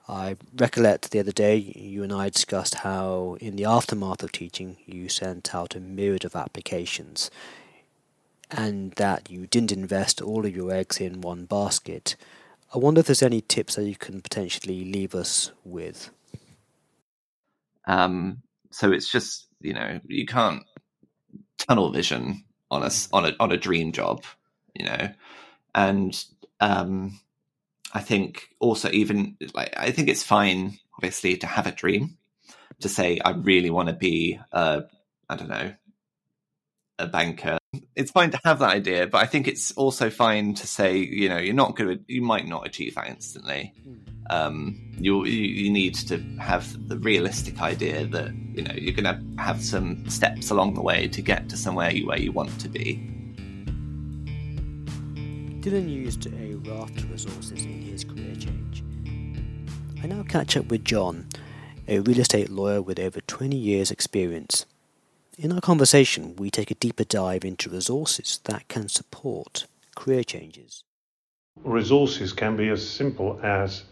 I 0.07 0.37
recollect 0.55 1.11
the 1.11 1.19
other 1.19 1.31
day 1.31 1.55
you 1.57 2.03
and 2.03 2.13
I 2.13 2.29
discussed 2.29 2.75
how, 2.75 3.37
in 3.41 3.55
the 3.55 3.65
aftermath 3.65 4.21
of 4.21 4.31
teaching, 4.31 4.77
you 4.85 5.09
sent 5.09 5.55
out 5.55 5.75
a 5.75 5.79
myriad 5.79 6.25
of 6.25 6.35
applications 6.35 7.31
and 8.51 8.91
that 8.93 9.29
you 9.31 9.47
didn't 9.47 9.71
invest 9.71 10.21
all 10.21 10.45
of 10.45 10.55
your 10.55 10.71
eggs 10.71 10.99
in 10.99 11.21
one 11.21 11.45
basket. 11.45 12.15
I 12.73 12.77
wonder 12.77 12.99
if 12.99 13.07
there's 13.07 13.23
any 13.23 13.41
tips 13.41 13.75
that 13.75 13.85
you 13.85 13.95
can 13.95 14.21
potentially 14.21 14.85
leave 14.85 15.15
us 15.15 15.51
with. 15.63 16.11
Um, 17.87 18.41
so 18.71 18.91
it's 18.91 19.11
just 19.11 19.47
you 19.61 19.73
know 19.73 19.99
you 20.07 20.25
can't 20.25 20.63
tunnel 21.57 21.91
vision 21.91 22.43
on 22.71 22.83
a 22.83 22.91
on 23.13 23.25
a 23.25 23.33
on 23.39 23.51
a 23.51 23.57
dream 23.57 23.91
job, 23.91 24.23
you 24.73 24.85
know, 24.85 25.09
and 25.73 26.25
um, 26.59 27.19
I 27.93 28.01
think 28.01 28.49
also 28.59 28.89
even 28.91 29.37
like 29.53 29.73
I 29.77 29.91
think 29.91 30.09
it's 30.09 30.23
fine, 30.23 30.77
obviously, 30.97 31.37
to 31.37 31.47
have 31.47 31.67
a 31.67 31.71
dream, 31.71 32.17
to 32.81 32.89
say 32.89 33.19
I 33.23 33.31
really 33.31 33.69
want 33.69 33.89
to 33.89 33.95
be 33.95 34.39
a 34.51 34.83
I 35.29 35.35
don't 35.35 35.49
know 35.49 35.73
a 36.99 37.07
banker. 37.07 37.57
It's 37.95 38.11
fine 38.11 38.31
to 38.31 38.39
have 38.43 38.59
that 38.59 38.69
idea, 38.69 39.07
but 39.07 39.19
I 39.19 39.25
think 39.25 39.47
it's 39.47 39.71
also 39.73 40.09
fine 40.09 40.53
to 40.55 40.67
say, 40.67 40.97
you 40.97 41.29
know, 41.29 41.37
you're 41.37 41.53
not 41.53 41.75
going 41.75 41.97
to, 41.97 42.03
you 42.07 42.21
might 42.21 42.47
not 42.47 42.65
achieve 42.65 42.95
that 42.95 43.07
instantly. 43.07 43.73
Um, 44.29 44.91
you, 44.99 45.25
you 45.25 45.69
need 45.69 45.93
to 45.95 46.17
have 46.39 46.87
the 46.89 46.97
realistic 46.97 47.61
idea 47.61 48.07
that 48.07 48.33
you 48.53 48.63
know 48.63 48.73
you're 48.73 48.95
going 48.95 49.03
to 49.05 49.41
have 49.41 49.63
some 49.63 50.07
steps 50.09 50.49
along 50.49 50.73
the 50.73 50.81
way 50.81 51.07
to 51.09 51.21
get 51.21 51.47
to 51.49 51.57
somewhere 51.57 51.91
you, 51.91 52.07
where 52.07 52.19
you 52.19 52.31
want 52.31 52.59
to 52.61 52.69
be. 52.69 52.95
Dylan 55.61 55.89
used 55.89 56.27
a 56.27 56.55
raft 56.69 56.97
of 56.97 57.11
resources 57.11 57.65
in 57.65 57.81
his 57.81 58.03
career 58.03 58.35
change. 58.35 58.83
I 60.03 60.07
now 60.07 60.23
catch 60.23 60.57
up 60.57 60.67
with 60.67 60.85
John, 60.85 61.27
a 61.87 61.99
real 61.99 62.19
estate 62.19 62.49
lawyer 62.49 62.81
with 62.81 62.99
over 62.99 63.21
20 63.21 63.55
years' 63.55 63.91
experience. 63.91 64.65
In 65.37 65.51
our 65.51 65.61
conversation, 65.61 66.35
we 66.37 66.49
take 66.49 66.71
a 66.71 66.75
deeper 66.75 67.03
dive 67.03 67.43
into 67.43 67.69
resources 67.69 68.39
that 68.45 68.67
can 68.67 68.87
support 68.87 69.67
career 69.95 70.23
changes. 70.23 70.83
Resources 71.63 72.33
can 72.33 72.55
be 72.55 72.69
as 72.69 72.87
simple 72.87 73.39
as 73.43 73.83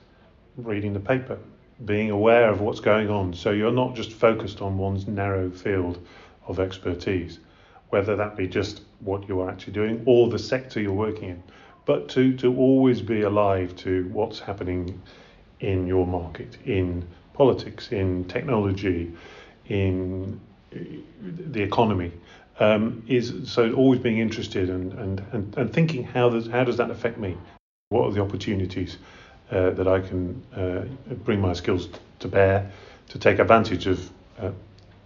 reading 0.57 0.93
the 0.93 0.99
paper, 0.99 1.37
being 1.85 2.11
aware 2.11 2.49
of 2.49 2.61
what's 2.61 2.79
going 2.79 3.09
on. 3.09 3.33
So 3.33 3.51
you're 3.51 3.71
not 3.71 3.95
just 3.95 4.11
focused 4.11 4.61
on 4.61 4.77
one's 4.77 5.07
narrow 5.07 5.49
field 5.49 6.05
of 6.47 6.59
expertise, 6.59 7.39
whether 7.89 8.15
that 8.15 8.35
be 8.35 8.47
just 8.47 8.81
what 8.99 9.27
you 9.27 9.39
are 9.41 9.49
actually 9.49 9.73
doing 9.73 10.01
or 10.05 10.29
the 10.29 10.39
sector 10.39 10.79
you're 10.79 10.93
working 10.93 11.29
in 11.29 11.43
but 11.85 12.09
to, 12.09 12.35
to 12.37 12.55
always 12.55 13.01
be 13.01 13.21
alive 13.21 13.75
to 13.75 14.09
what's 14.13 14.39
happening 14.39 15.01
in 15.59 15.87
your 15.87 16.07
market, 16.07 16.57
in 16.65 17.05
politics, 17.33 17.91
in 17.91 18.25
technology, 18.25 19.11
in 19.67 20.39
the 21.21 21.61
economy. 21.61 22.11
Um, 22.59 23.03
is 23.07 23.33
so 23.51 23.73
always 23.73 23.99
being 23.99 24.19
interested 24.19 24.69
and, 24.69 24.93
and, 24.93 25.25
and, 25.31 25.57
and 25.57 25.73
thinking 25.73 26.03
how 26.03 26.29
does 26.29 26.47
how 26.47 26.63
does 26.63 26.77
that 26.77 26.91
affect 26.91 27.17
me? 27.17 27.35
What 27.89 28.05
are 28.05 28.11
the 28.11 28.21
opportunities 28.21 28.99
uh, 29.51 29.71
that 29.71 29.87
I 29.87 29.99
can 29.99 30.43
uh, 30.55 30.81
bring 31.25 31.41
my 31.41 31.53
skills 31.53 31.89
to 32.19 32.27
bear 32.27 32.71
to 33.09 33.19
take 33.19 33.39
advantage 33.39 33.87
of 33.87 34.09
uh, 34.39 34.51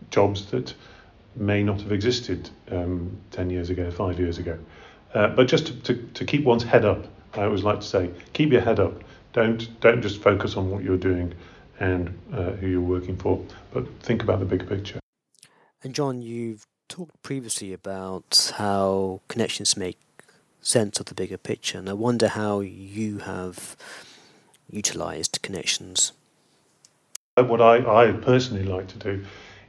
jobs 0.09 0.45
that 0.47 0.73
may 1.35 1.63
not 1.63 1.81
have 1.81 1.91
existed 1.91 2.49
um, 2.71 3.17
10 3.31 3.49
years 3.49 3.69
ago, 3.69 3.91
five 3.91 4.19
years 4.19 4.37
ago. 4.37 4.57
Uh, 5.13 5.27
but 5.27 5.47
just 5.47 5.67
to, 5.67 5.73
to, 5.81 5.95
to, 6.13 6.25
keep 6.25 6.43
one's 6.43 6.63
head 6.63 6.85
up, 6.85 7.05
I 7.33 7.43
always 7.43 7.63
like 7.63 7.79
to 7.79 7.85
say, 7.85 8.09
keep 8.33 8.51
your 8.51 8.61
head 8.61 8.79
up. 8.79 9.03
Don't 9.33 9.79
don't 9.81 10.01
just 10.01 10.21
focus 10.21 10.57
on 10.57 10.69
what 10.71 10.83
you're 10.83 10.97
doing 10.97 11.33
and 11.79 12.17
uh, 12.33 12.51
who 12.51 12.67
you're 12.67 12.81
working 12.81 13.17
for, 13.17 13.43
but 13.71 13.87
think 14.01 14.23
about 14.23 14.39
the 14.39 14.45
bigger 14.45 14.65
picture. 14.65 14.99
And 15.83 15.93
John, 15.93 16.21
you've 16.21 16.65
talked 16.89 17.21
previously 17.21 17.71
about 17.71 18.51
how 18.55 19.21
connections 19.27 19.77
make 19.77 19.99
sense 20.59 20.99
of 20.99 21.05
the 21.05 21.13
bigger 21.13 21.37
picture, 21.37 21.77
and 21.77 21.87
I 21.87 21.93
wonder 21.93 22.27
how 22.27 22.61
you 22.61 23.19
have 23.19 23.75
utilized 24.69 25.39
connections. 25.43 26.13
Uh, 27.37 27.43
what 27.43 27.61
I, 27.61 28.07
I 28.07 28.11
personally 28.13 28.63
like 28.63 28.87
to 28.87 28.97
do 28.97 29.23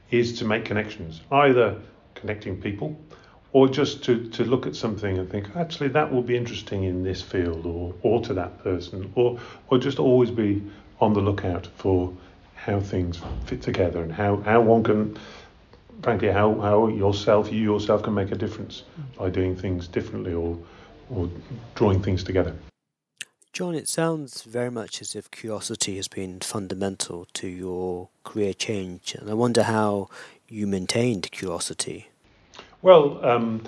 is 0.09 0.37
to 0.39 0.45
make 0.45 0.65
connections, 0.65 1.21
either 1.31 1.79
connecting 2.15 2.59
people 2.59 2.99
or 3.53 3.67
just 3.67 4.03
to, 4.03 4.27
to 4.29 4.43
look 4.43 4.65
at 4.65 4.75
something 4.75 5.17
and 5.17 5.29
think, 5.29 5.55
actually, 5.55 5.89
that 5.89 6.11
will 6.11 6.21
be 6.21 6.35
interesting 6.35 6.83
in 6.83 7.03
this 7.03 7.21
field 7.21 7.65
or, 7.65 7.93
or 8.01 8.21
to 8.21 8.33
that 8.33 8.63
person, 8.63 9.11
or, 9.15 9.39
or 9.69 9.77
just 9.77 9.99
always 9.99 10.31
be 10.31 10.63
on 10.99 11.13
the 11.13 11.21
lookout 11.21 11.67
for 11.77 12.13
how 12.55 12.79
things 12.79 13.21
fit 13.45 13.61
together 13.61 14.01
and 14.01 14.11
how, 14.11 14.37
how 14.37 14.61
one 14.61 14.83
can, 14.83 15.17
frankly, 16.01 16.29
how, 16.29 16.59
how 16.59 16.87
yourself, 16.87 17.51
you 17.51 17.59
yourself 17.59 18.03
can 18.03 18.13
make 18.13 18.31
a 18.31 18.35
difference 18.35 18.83
by 19.17 19.29
doing 19.29 19.55
things 19.55 19.87
differently 19.87 20.33
or, 20.33 20.57
or 21.09 21.29
drawing 21.75 22.01
things 22.01 22.23
together. 22.23 22.55
John, 23.51 23.75
it 23.75 23.87
sounds 23.87 24.43
very 24.43 24.71
much 24.71 25.01
as 25.01 25.15
if 25.15 25.29
curiosity 25.31 25.97
has 25.97 26.07
been 26.07 26.39
fundamental 26.39 27.27
to 27.33 27.47
your 27.47 28.09
career 28.23 28.53
change, 28.53 29.15
and 29.15 29.29
I 29.29 29.33
wonder 29.33 29.63
how 29.63 30.09
you 30.47 30.67
maintained 30.67 31.29
curiosity. 31.31 32.09
Well, 32.81 33.23
um, 33.25 33.63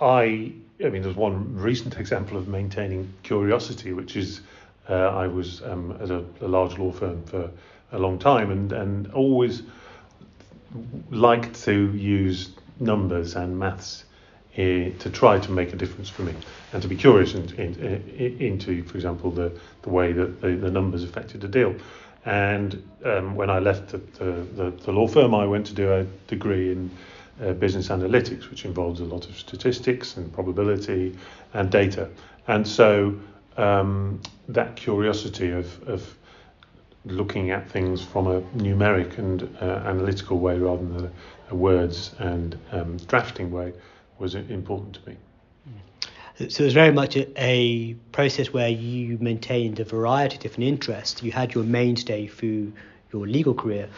I, 0.00 0.52
I 0.84 0.88
mean, 0.88 1.02
there's 1.02 1.16
one 1.16 1.54
recent 1.54 1.96
example 1.98 2.36
of 2.36 2.48
maintaining 2.48 3.12
curiosity, 3.22 3.92
which 3.92 4.16
is 4.16 4.40
uh, 4.88 4.94
I 4.94 5.26
was 5.26 5.62
um, 5.62 5.96
at 6.00 6.10
a, 6.10 6.24
a, 6.40 6.48
large 6.48 6.78
law 6.78 6.92
firm 6.92 7.22
for 7.24 7.50
a 7.92 7.98
long 7.98 8.18
time 8.18 8.50
and, 8.50 8.72
and 8.72 9.12
always 9.12 9.62
liked 11.10 11.62
to 11.64 11.92
use 11.94 12.50
numbers 12.80 13.36
and 13.36 13.58
maths 13.58 14.04
uh, 14.54 14.90
to 14.98 15.10
try 15.12 15.38
to 15.38 15.50
make 15.50 15.72
a 15.72 15.76
difference 15.76 16.08
for 16.08 16.22
me 16.22 16.34
and 16.72 16.82
to 16.82 16.88
be 16.88 16.96
curious 16.96 17.34
in, 17.34 17.48
in, 17.54 17.74
in, 18.18 18.38
into, 18.40 18.82
for 18.84 18.96
example, 18.96 19.30
the, 19.30 19.52
the 19.82 19.90
way 19.90 20.12
that 20.12 20.40
the, 20.40 20.56
the 20.56 20.70
numbers 20.70 21.04
affected 21.04 21.40
the 21.40 21.48
deal. 21.48 21.74
And 22.24 22.82
um, 23.04 23.36
when 23.36 23.50
I 23.50 23.60
left 23.60 23.88
the, 23.90 23.98
the, 24.18 24.72
the, 24.84 24.92
law 24.92 25.06
firm, 25.06 25.34
I 25.34 25.46
went 25.46 25.66
to 25.66 25.74
do 25.74 25.92
a 25.92 26.04
degree 26.26 26.72
in 26.72 26.90
uh, 27.40 27.52
business 27.52 27.88
analytics, 27.88 28.50
which 28.50 28.64
involves 28.64 29.00
a 29.00 29.04
lot 29.04 29.28
of 29.28 29.38
statistics 29.38 30.16
and 30.16 30.32
probability 30.32 31.16
and 31.54 31.70
data. 31.70 32.08
And 32.48 32.66
so 32.66 33.14
um, 33.56 34.20
that 34.48 34.74
curiosity 34.74 35.50
of, 35.50 35.88
of 35.88 36.16
looking 37.06 37.50
at 37.50 37.70
things 37.70 38.02
from 38.02 38.26
a 38.26 38.40
numeric 38.56 39.18
and 39.18 39.42
uh, 39.60 39.82
analytical 39.86 40.38
way 40.38 40.58
rather 40.58 40.84
than 40.84 41.12
a, 41.50 41.54
words 41.54 42.14
and 42.18 42.58
um, 42.72 42.96
drafting 43.08 43.50
way 43.50 43.72
was 44.18 44.34
important 44.34 44.94
to 44.94 45.10
me. 45.10 45.16
So 46.38 46.62
it 46.62 46.66
was 46.66 46.74
very 46.74 46.92
much 46.92 47.16
a, 47.16 47.26
a, 47.42 47.94
process 48.12 48.52
where 48.52 48.68
you 48.68 49.16
maintained 49.18 49.80
a 49.80 49.84
variety 49.84 50.36
of 50.36 50.42
different 50.42 50.68
interests. 50.68 51.22
You 51.22 51.32
had 51.32 51.54
your 51.54 51.64
mainstay 51.64 52.26
through 52.26 52.74
your 53.10 53.26
legal 53.26 53.54
career, 53.54 53.88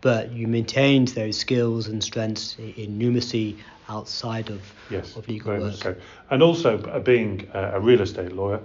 but 0.00 0.30
you 0.30 0.46
maintained 0.46 1.08
those 1.08 1.36
skills 1.36 1.88
and 1.88 2.04
strengths 2.04 2.56
in 2.58 2.98
numeracy 2.98 3.56
outside 3.88 4.48
of, 4.48 4.60
yes, 4.90 5.16
of 5.16 5.26
legal 5.26 5.58
work. 5.58 5.74
So. 5.74 5.96
And 6.30 6.40
also, 6.40 6.80
uh, 6.82 7.00
being 7.00 7.48
a 7.52 7.80
real 7.80 8.00
estate 8.00 8.32
lawyer, 8.32 8.60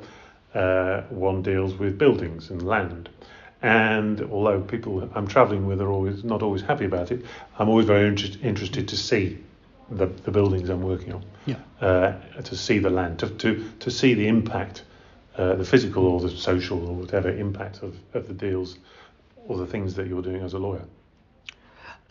uh, 0.54 1.02
one 1.10 1.42
deals 1.42 1.74
with 1.74 1.98
buildings 1.98 2.52
and 2.52 2.62
land. 2.62 3.10
And 3.64 4.22
although 4.30 4.60
people 4.60 5.10
I'm 5.16 5.26
travelling 5.26 5.66
with 5.66 5.82
are 5.82 5.90
always 5.90 6.26
not 6.26 6.44
always 6.44 6.62
happy 6.62 6.84
about 6.84 7.12
it, 7.12 7.26
I'm 7.58 7.70
always 7.70 7.86
very 7.86 8.08
inter- 8.10 8.38
interested 8.44 8.90
to 8.90 8.98
see 8.98 9.40
the, 9.90 10.08
the 10.08 10.32
buildings 10.32 10.70
I'm 10.70 10.82
working 10.82 11.14
on, 11.14 11.26
yeah. 11.46 11.56
uh, 11.80 12.14
to 12.42 12.58
see 12.58 12.80
the 12.80 12.90
land, 12.90 13.20
to, 13.20 13.30
to, 13.30 13.72
to 13.80 13.90
see 13.90 14.16
the 14.16 14.28
impact, 14.28 14.84
uh, 15.38 15.56
the 15.56 15.64
physical 15.64 16.06
or 16.08 16.20
the 16.20 16.30
social 16.30 16.86
or 16.88 16.94
whatever 16.94 17.30
impact 17.30 17.84
of, 17.84 17.96
of 18.14 18.28
the 18.28 18.34
deals 18.34 18.78
or 19.48 19.58
the 19.58 19.68
things 19.68 19.96
that 19.96 20.08
you're 20.08 20.22
doing 20.22 20.42
as 20.44 20.54
a 20.54 20.60
lawyer. 20.60 20.84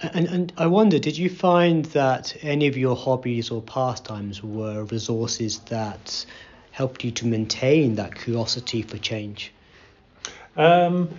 And, 0.01 0.27
and 0.29 0.53
I 0.57 0.67
wonder, 0.67 0.99
did 0.99 1.19
you 1.19 1.29
find 1.29 1.85
that 1.87 2.35
any 2.41 2.67
of 2.67 2.79
your 2.79 2.97
hobbies 2.97 3.51
or 3.51 3.61
pastimes 3.61 4.43
were 4.43 4.85
resources 4.85 5.59
that 5.67 6.25
helped 6.71 7.05
you 7.05 7.11
to 7.11 7.27
maintain 7.27 7.97
that 7.97 8.15
curiosity 8.15 8.81
for 8.81 8.97
change? 8.97 9.53
Um, 10.57 11.11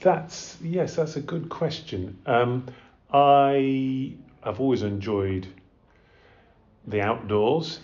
that's 0.00 0.56
yes, 0.62 0.96
that's 0.96 1.16
a 1.16 1.20
good 1.20 1.48
question. 1.48 2.18
Um, 2.26 2.66
I 3.12 4.14
have 4.42 4.60
always 4.60 4.82
enjoyed 4.82 5.46
the 6.86 7.00
outdoors, 7.00 7.80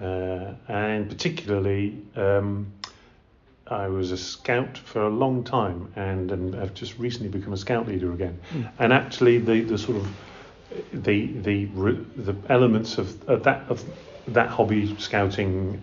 uh, 0.00 0.52
and 0.68 1.08
particularly 1.08 2.00
um, 2.14 2.72
I 3.66 3.88
was 3.88 4.12
a 4.12 4.16
scout 4.16 4.78
for 4.78 5.02
a 5.02 5.08
long 5.08 5.42
time, 5.42 5.92
and, 5.96 6.30
and 6.30 6.54
I've 6.54 6.74
just 6.74 6.98
recently 6.98 7.28
become 7.28 7.52
a 7.52 7.56
scout 7.56 7.88
leader 7.88 8.12
again. 8.12 8.38
Mm. 8.52 8.70
And 8.78 8.92
actually, 8.92 9.38
the, 9.38 9.62
the 9.62 9.78
sort 9.78 9.98
of 9.98 10.08
the 10.92 11.26
the 11.26 11.64
the 11.64 12.36
elements 12.48 12.98
of, 12.98 13.28
of 13.28 13.42
that 13.44 13.68
of 13.68 13.84
that 14.28 14.48
hobby, 14.48 14.94
scouting, 14.98 15.80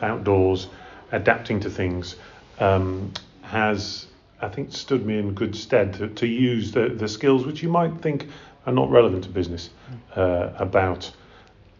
outdoors, 0.00 0.68
adapting 1.12 1.60
to 1.60 1.70
things, 1.70 2.16
um, 2.58 3.12
has 3.42 4.06
I 4.42 4.48
think 4.48 4.72
stood 4.72 5.06
me 5.06 5.18
in 5.18 5.34
good 5.34 5.54
stead 5.54 5.94
to, 5.94 6.08
to 6.08 6.26
use 6.26 6.72
the, 6.72 6.88
the 6.88 7.08
skills 7.08 7.46
which 7.46 7.62
you 7.62 7.68
might 7.68 8.00
think 8.00 8.28
are 8.66 8.72
not 8.72 8.90
relevant 8.90 9.24
to 9.24 9.30
business 9.30 9.70
mm. 9.90 10.18
uh, 10.18 10.52
about 10.56 11.10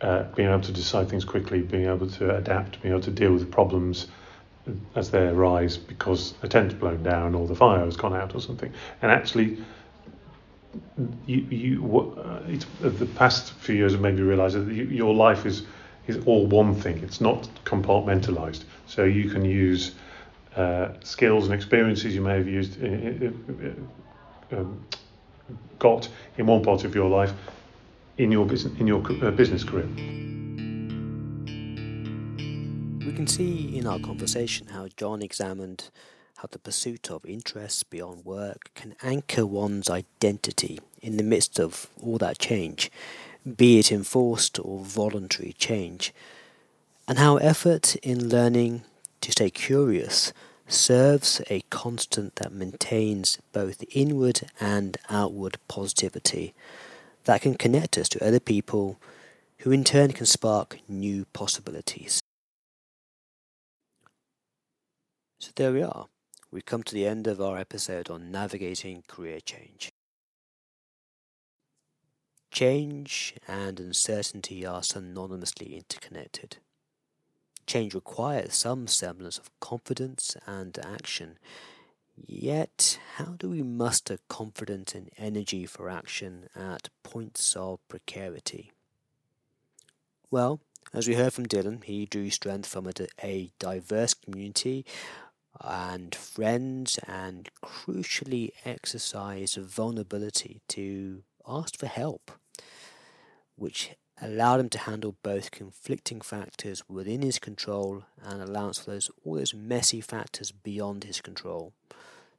uh, 0.01 0.25
being 0.35 0.48
able 0.48 0.61
to 0.61 0.72
decide 0.72 1.09
things 1.09 1.25
quickly, 1.25 1.61
being 1.62 1.87
able 1.87 2.09
to 2.09 2.37
adapt, 2.37 2.81
being 2.83 2.92
able 2.92 3.03
to 3.03 3.11
deal 3.11 3.33
with 3.33 3.51
problems 3.51 4.09
as 4.94 5.11
they 5.11 5.27
arise 5.27 5.77
because 5.77 6.35
a 6.42 6.48
tent's 6.48 6.75
blown 6.75 7.03
down 7.03 7.35
or 7.35 7.46
the 7.46 7.55
fire 7.55 7.85
has 7.85 7.96
gone 7.96 8.14
out 8.14 8.35
or 8.35 8.40
something. 8.40 8.72
And 9.01 9.11
actually, 9.11 9.59
you, 11.27 11.40
you 11.51 12.16
uh, 12.18 12.88
the 12.88 13.07
past 13.07 13.53
few 13.55 13.75
years 13.75 13.92
have 13.92 14.01
made 14.01 14.14
me 14.14 14.22
realise 14.22 14.55
that 14.55 14.66
you, 14.68 14.85
your 14.85 15.14
life 15.14 15.46
is 15.46 15.64
is 16.07 16.18
all 16.27 16.46
one 16.46 16.75
thing. 16.75 16.98
It's 16.98 17.20
not 17.20 17.48
compartmentalised. 17.64 18.64
So 18.87 19.05
you 19.05 19.31
can 19.31 19.44
use 19.44 19.92
uh, 20.56 20.88
skills 21.02 21.44
and 21.46 21.54
experiences 21.54 22.14
you 22.14 22.20
may 22.20 22.36
have 22.36 22.48
used 22.48 22.80
in, 22.82 23.88
um, 24.52 24.84
got 25.78 26.08
in 26.36 26.46
one 26.46 26.62
part 26.62 26.84
of 26.84 26.94
your 26.94 27.08
life 27.08 27.32
in 28.18 28.30
your 28.30 28.44
business 28.46 28.78
in 28.78 28.86
your 28.86 29.02
uh, 29.24 29.30
business 29.30 29.64
career. 29.64 29.88
We 33.06 33.12
can 33.12 33.26
see 33.26 33.76
in 33.76 33.86
our 33.86 33.98
conversation 33.98 34.68
how 34.68 34.88
John 34.96 35.22
examined 35.22 35.90
how 36.36 36.48
the 36.50 36.58
pursuit 36.58 37.10
of 37.10 37.24
interests 37.24 37.82
beyond 37.84 38.24
work 38.24 38.70
can 38.74 38.96
anchor 39.02 39.46
one's 39.46 39.88
identity 39.88 40.80
in 41.00 41.16
the 41.16 41.22
midst 41.22 41.60
of 41.60 41.86
all 42.02 42.18
that 42.18 42.38
change, 42.38 42.90
be 43.56 43.78
it 43.78 43.92
enforced 43.92 44.58
or 44.58 44.80
voluntary 44.80 45.52
change, 45.52 46.12
and 47.06 47.18
how 47.18 47.36
effort 47.36 47.96
in 47.96 48.28
learning 48.28 48.82
to 49.22 49.32
stay 49.32 49.50
curious 49.50 50.32
serves 50.68 51.40
a 51.48 51.62
constant 51.70 52.37
that 52.37 52.52
maintains 52.52 53.38
both 53.52 53.85
inward 53.90 54.42
and 54.61 54.96
outward 55.08 55.58
positivity 55.68 56.54
that 57.24 57.40
can 57.40 57.54
connect 57.54 57.96
us 57.98 58.08
to 58.08 58.24
other 58.24 58.40
people 58.40 58.98
who 59.58 59.70
in 59.70 59.85
turn 59.85 60.12
can 60.12 60.26
spark 60.26 60.78
new 60.88 61.24
possibilities. 61.32 62.20
So 65.38 65.50
there 65.54 65.72
we 65.72 65.82
are. 65.82 66.06
We've 66.50 66.64
come 66.64 66.82
to 66.82 66.94
the 66.94 67.06
end 67.06 67.26
of 67.26 67.40
our 67.40 67.58
episode 67.58 68.11
on 68.11 68.30
navigating 68.30 69.04
career 69.06 69.40
change. 69.40 69.90
Change 72.50 73.35
and 73.48 73.80
uncertainty 73.80 74.66
are 74.66 74.82
synonymously 74.82 75.74
interconnected. 75.74 76.58
Change 77.72 77.94
requires 77.94 78.54
some 78.54 78.87
semblance 78.87 79.38
of 79.38 79.48
confidence 79.58 80.37
and 80.46 80.78
action. 80.85 81.38
Yet, 82.14 82.98
how 83.16 83.37
do 83.38 83.48
we 83.48 83.62
muster 83.62 84.18
confidence 84.28 84.94
and 84.94 85.08
energy 85.16 85.64
for 85.64 85.88
action 85.88 86.50
at 86.54 86.90
points 87.02 87.56
of 87.56 87.78
precarity? 87.88 88.72
Well, 90.30 90.61
as 90.92 91.08
we 91.08 91.14
heard 91.14 91.32
from 91.32 91.46
Dylan, 91.46 91.82
he 91.85 92.04
drew 92.04 92.28
strength 92.28 92.68
from 92.68 92.88
a, 92.88 92.92
a 93.22 93.52
diverse 93.58 94.12
community 94.12 94.85
and 95.58 96.14
friends, 96.14 96.98
and 97.08 97.48
crucially 97.64 98.50
exercised 98.66 99.56
vulnerability 99.56 100.61
to 100.68 101.22
ask 101.48 101.78
for 101.78 101.87
help, 101.87 102.32
which 103.56 103.92
allowed 104.22 104.61
him 104.61 104.68
to 104.68 104.78
handle 104.78 105.16
both 105.24 105.50
conflicting 105.50 106.20
factors 106.20 106.85
within 106.88 107.22
his 107.22 107.40
control 107.40 108.04
and 108.24 108.40
allows 108.40 108.78
for 108.78 108.92
those 108.92 109.11
all 109.24 109.35
those 109.35 109.52
messy 109.52 110.00
factors 110.00 110.52
beyond 110.52 111.04
his 111.04 111.20
control 111.20 111.72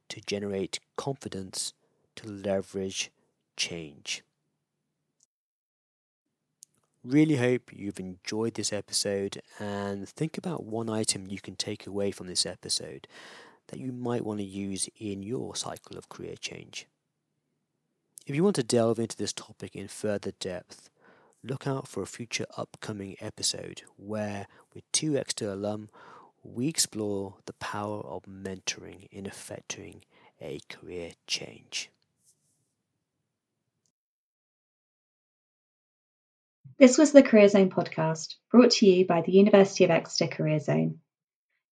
to 0.07 0.21
generate 0.21 0.79
confidence 0.95 1.73
to 2.15 2.27
leverage 2.27 3.11
change. 3.57 4.23
Really 7.03 7.35
hope 7.35 7.71
you've 7.73 7.99
enjoyed 7.99 8.53
this 8.53 8.71
episode 8.71 9.41
and 9.59 10.07
think 10.07 10.37
about 10.37 10.63
one 10.63 10.89
item 10.89 11.27
you 11.27 11.41
can 11.41 11.57
take 11.57 11.85
away 11.85 12.11
from 12.11 12.27
this 12.27 12.45
episode 12.45 13.07
that 13.67 13.79
you 13.79 13.91
might 13.91 14.23
want 14.23 14.39
to 14.39 14.45
use 14.45 14.87
in 14.97 15.21
your 15.21 15.53
cycle 15.53 15.97
of 15.97 16.07
career 16.07 16.35
change. 16.39 16.87
If 18.25 18.35
you 18.35 18.43
want 18.43 18.55
to 18.55 18.63
delve 18.63 18.99
into 18.99 19.17
this 19.17 19.33
topic 19.33 19.75
in 19.75 19.89
further 19.89 20.31
depth, 20.39 20.89
look 21.43 21.67
out 21.67 21.87
for 21.87 22.01
a 22.01 22.07
future 22.07 22.45
upcoming 22.57 23.17
episode 23.19 23.83
where, 23.97 24.47
with 24.73 24.89
two 24.91 25.17
Exeter 25.17 25.51
alum, 25.51 25.89
we 26.41 26.67
explore 26.67 27.35
the 27.45 27.53
power 27.53 27.99
of 28.01 28.23
mentoring 28.23 29.07
in 29.11 29.25
effecting 29.25 30.03
a 30.41 30.59
career 30.69 31.11
change. 31.27 31.89
This 36.79 36.97
was 36.97 37.11
the 37.11 37.23
Career 37.23 37.47
Zone 37.47 37.69
podcast, 37.69 38.35
brought 38.51 38.71
to 38.71 38.85
you 38.85 39.05
by 39.05 39.21
the 39.21 39.31
University 39.31 39.83
of 39.83 39.91
Exeter 39.91 40.27
Career 40.27 40.59
Zone. 40.59 40.99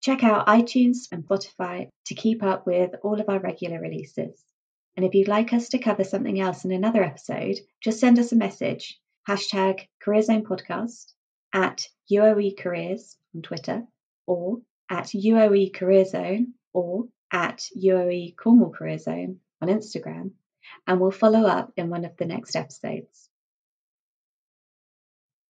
Check 0.01 0.23
out 0.23 0.47
iTunes 0.47 1.07
and 1.11 1.23
Spotify 1.23 1.89
to 2.05 2.15
keep 2.15 2.43
up 2.43 2.65
with 2.65 2.91
all 3.03 3.19
of 3.19 3.29
our 3.29 3.39
regular 3.39 3.79
releases. 3.79 4.43
And 4.95 5.05
if 5.05 5.13
you'd 5.13 5.27
like 5.27 5.53
us 5.53 5.69
to 5.69 5.79
cover 5.79 6.03
something 6.03 6.39
else 6.39 6.65
in 6.65 6.71
another 6.71 7.03
episode, 7.03 7.57
just 7.81 7.99
send 7.99 8.19
us 8.19 8.31
a 8.31 8.35
message 8.35 8.99
hashtag 9.31 9.87
Career 10.01 10.21
Zone 10.23 10.43
Podcast 10.43 11.13
at 11.53 11.87
UOE 12.11 12.57
Careers 12.57 13.15
on 13.33 13.41
Twitter 13.41 13.83
or 14.27 14.57
at 14.89 15.05
UOE 15.05 15.73
Career 15.73 16.03
Zone 16.03 16.53
or 16.73 17.05
at 17.31 17.63
UOE 17.77 18.35
Cornwall 18.35 18.71
Career 18.71 18.97
Zone 18.97 19.39
on 19.61 19.69
Instagram, 19.69 20.31
and 20.85 20.99
we'll 20.99 21.11
follow 21.11 21.45
up 21.45 21.71
in 21.77 21.89
one 21.89 22.03
of 22.03 22.17
the 22.17 22.25
next 22.25 22.57
episodes. 22.57 23.29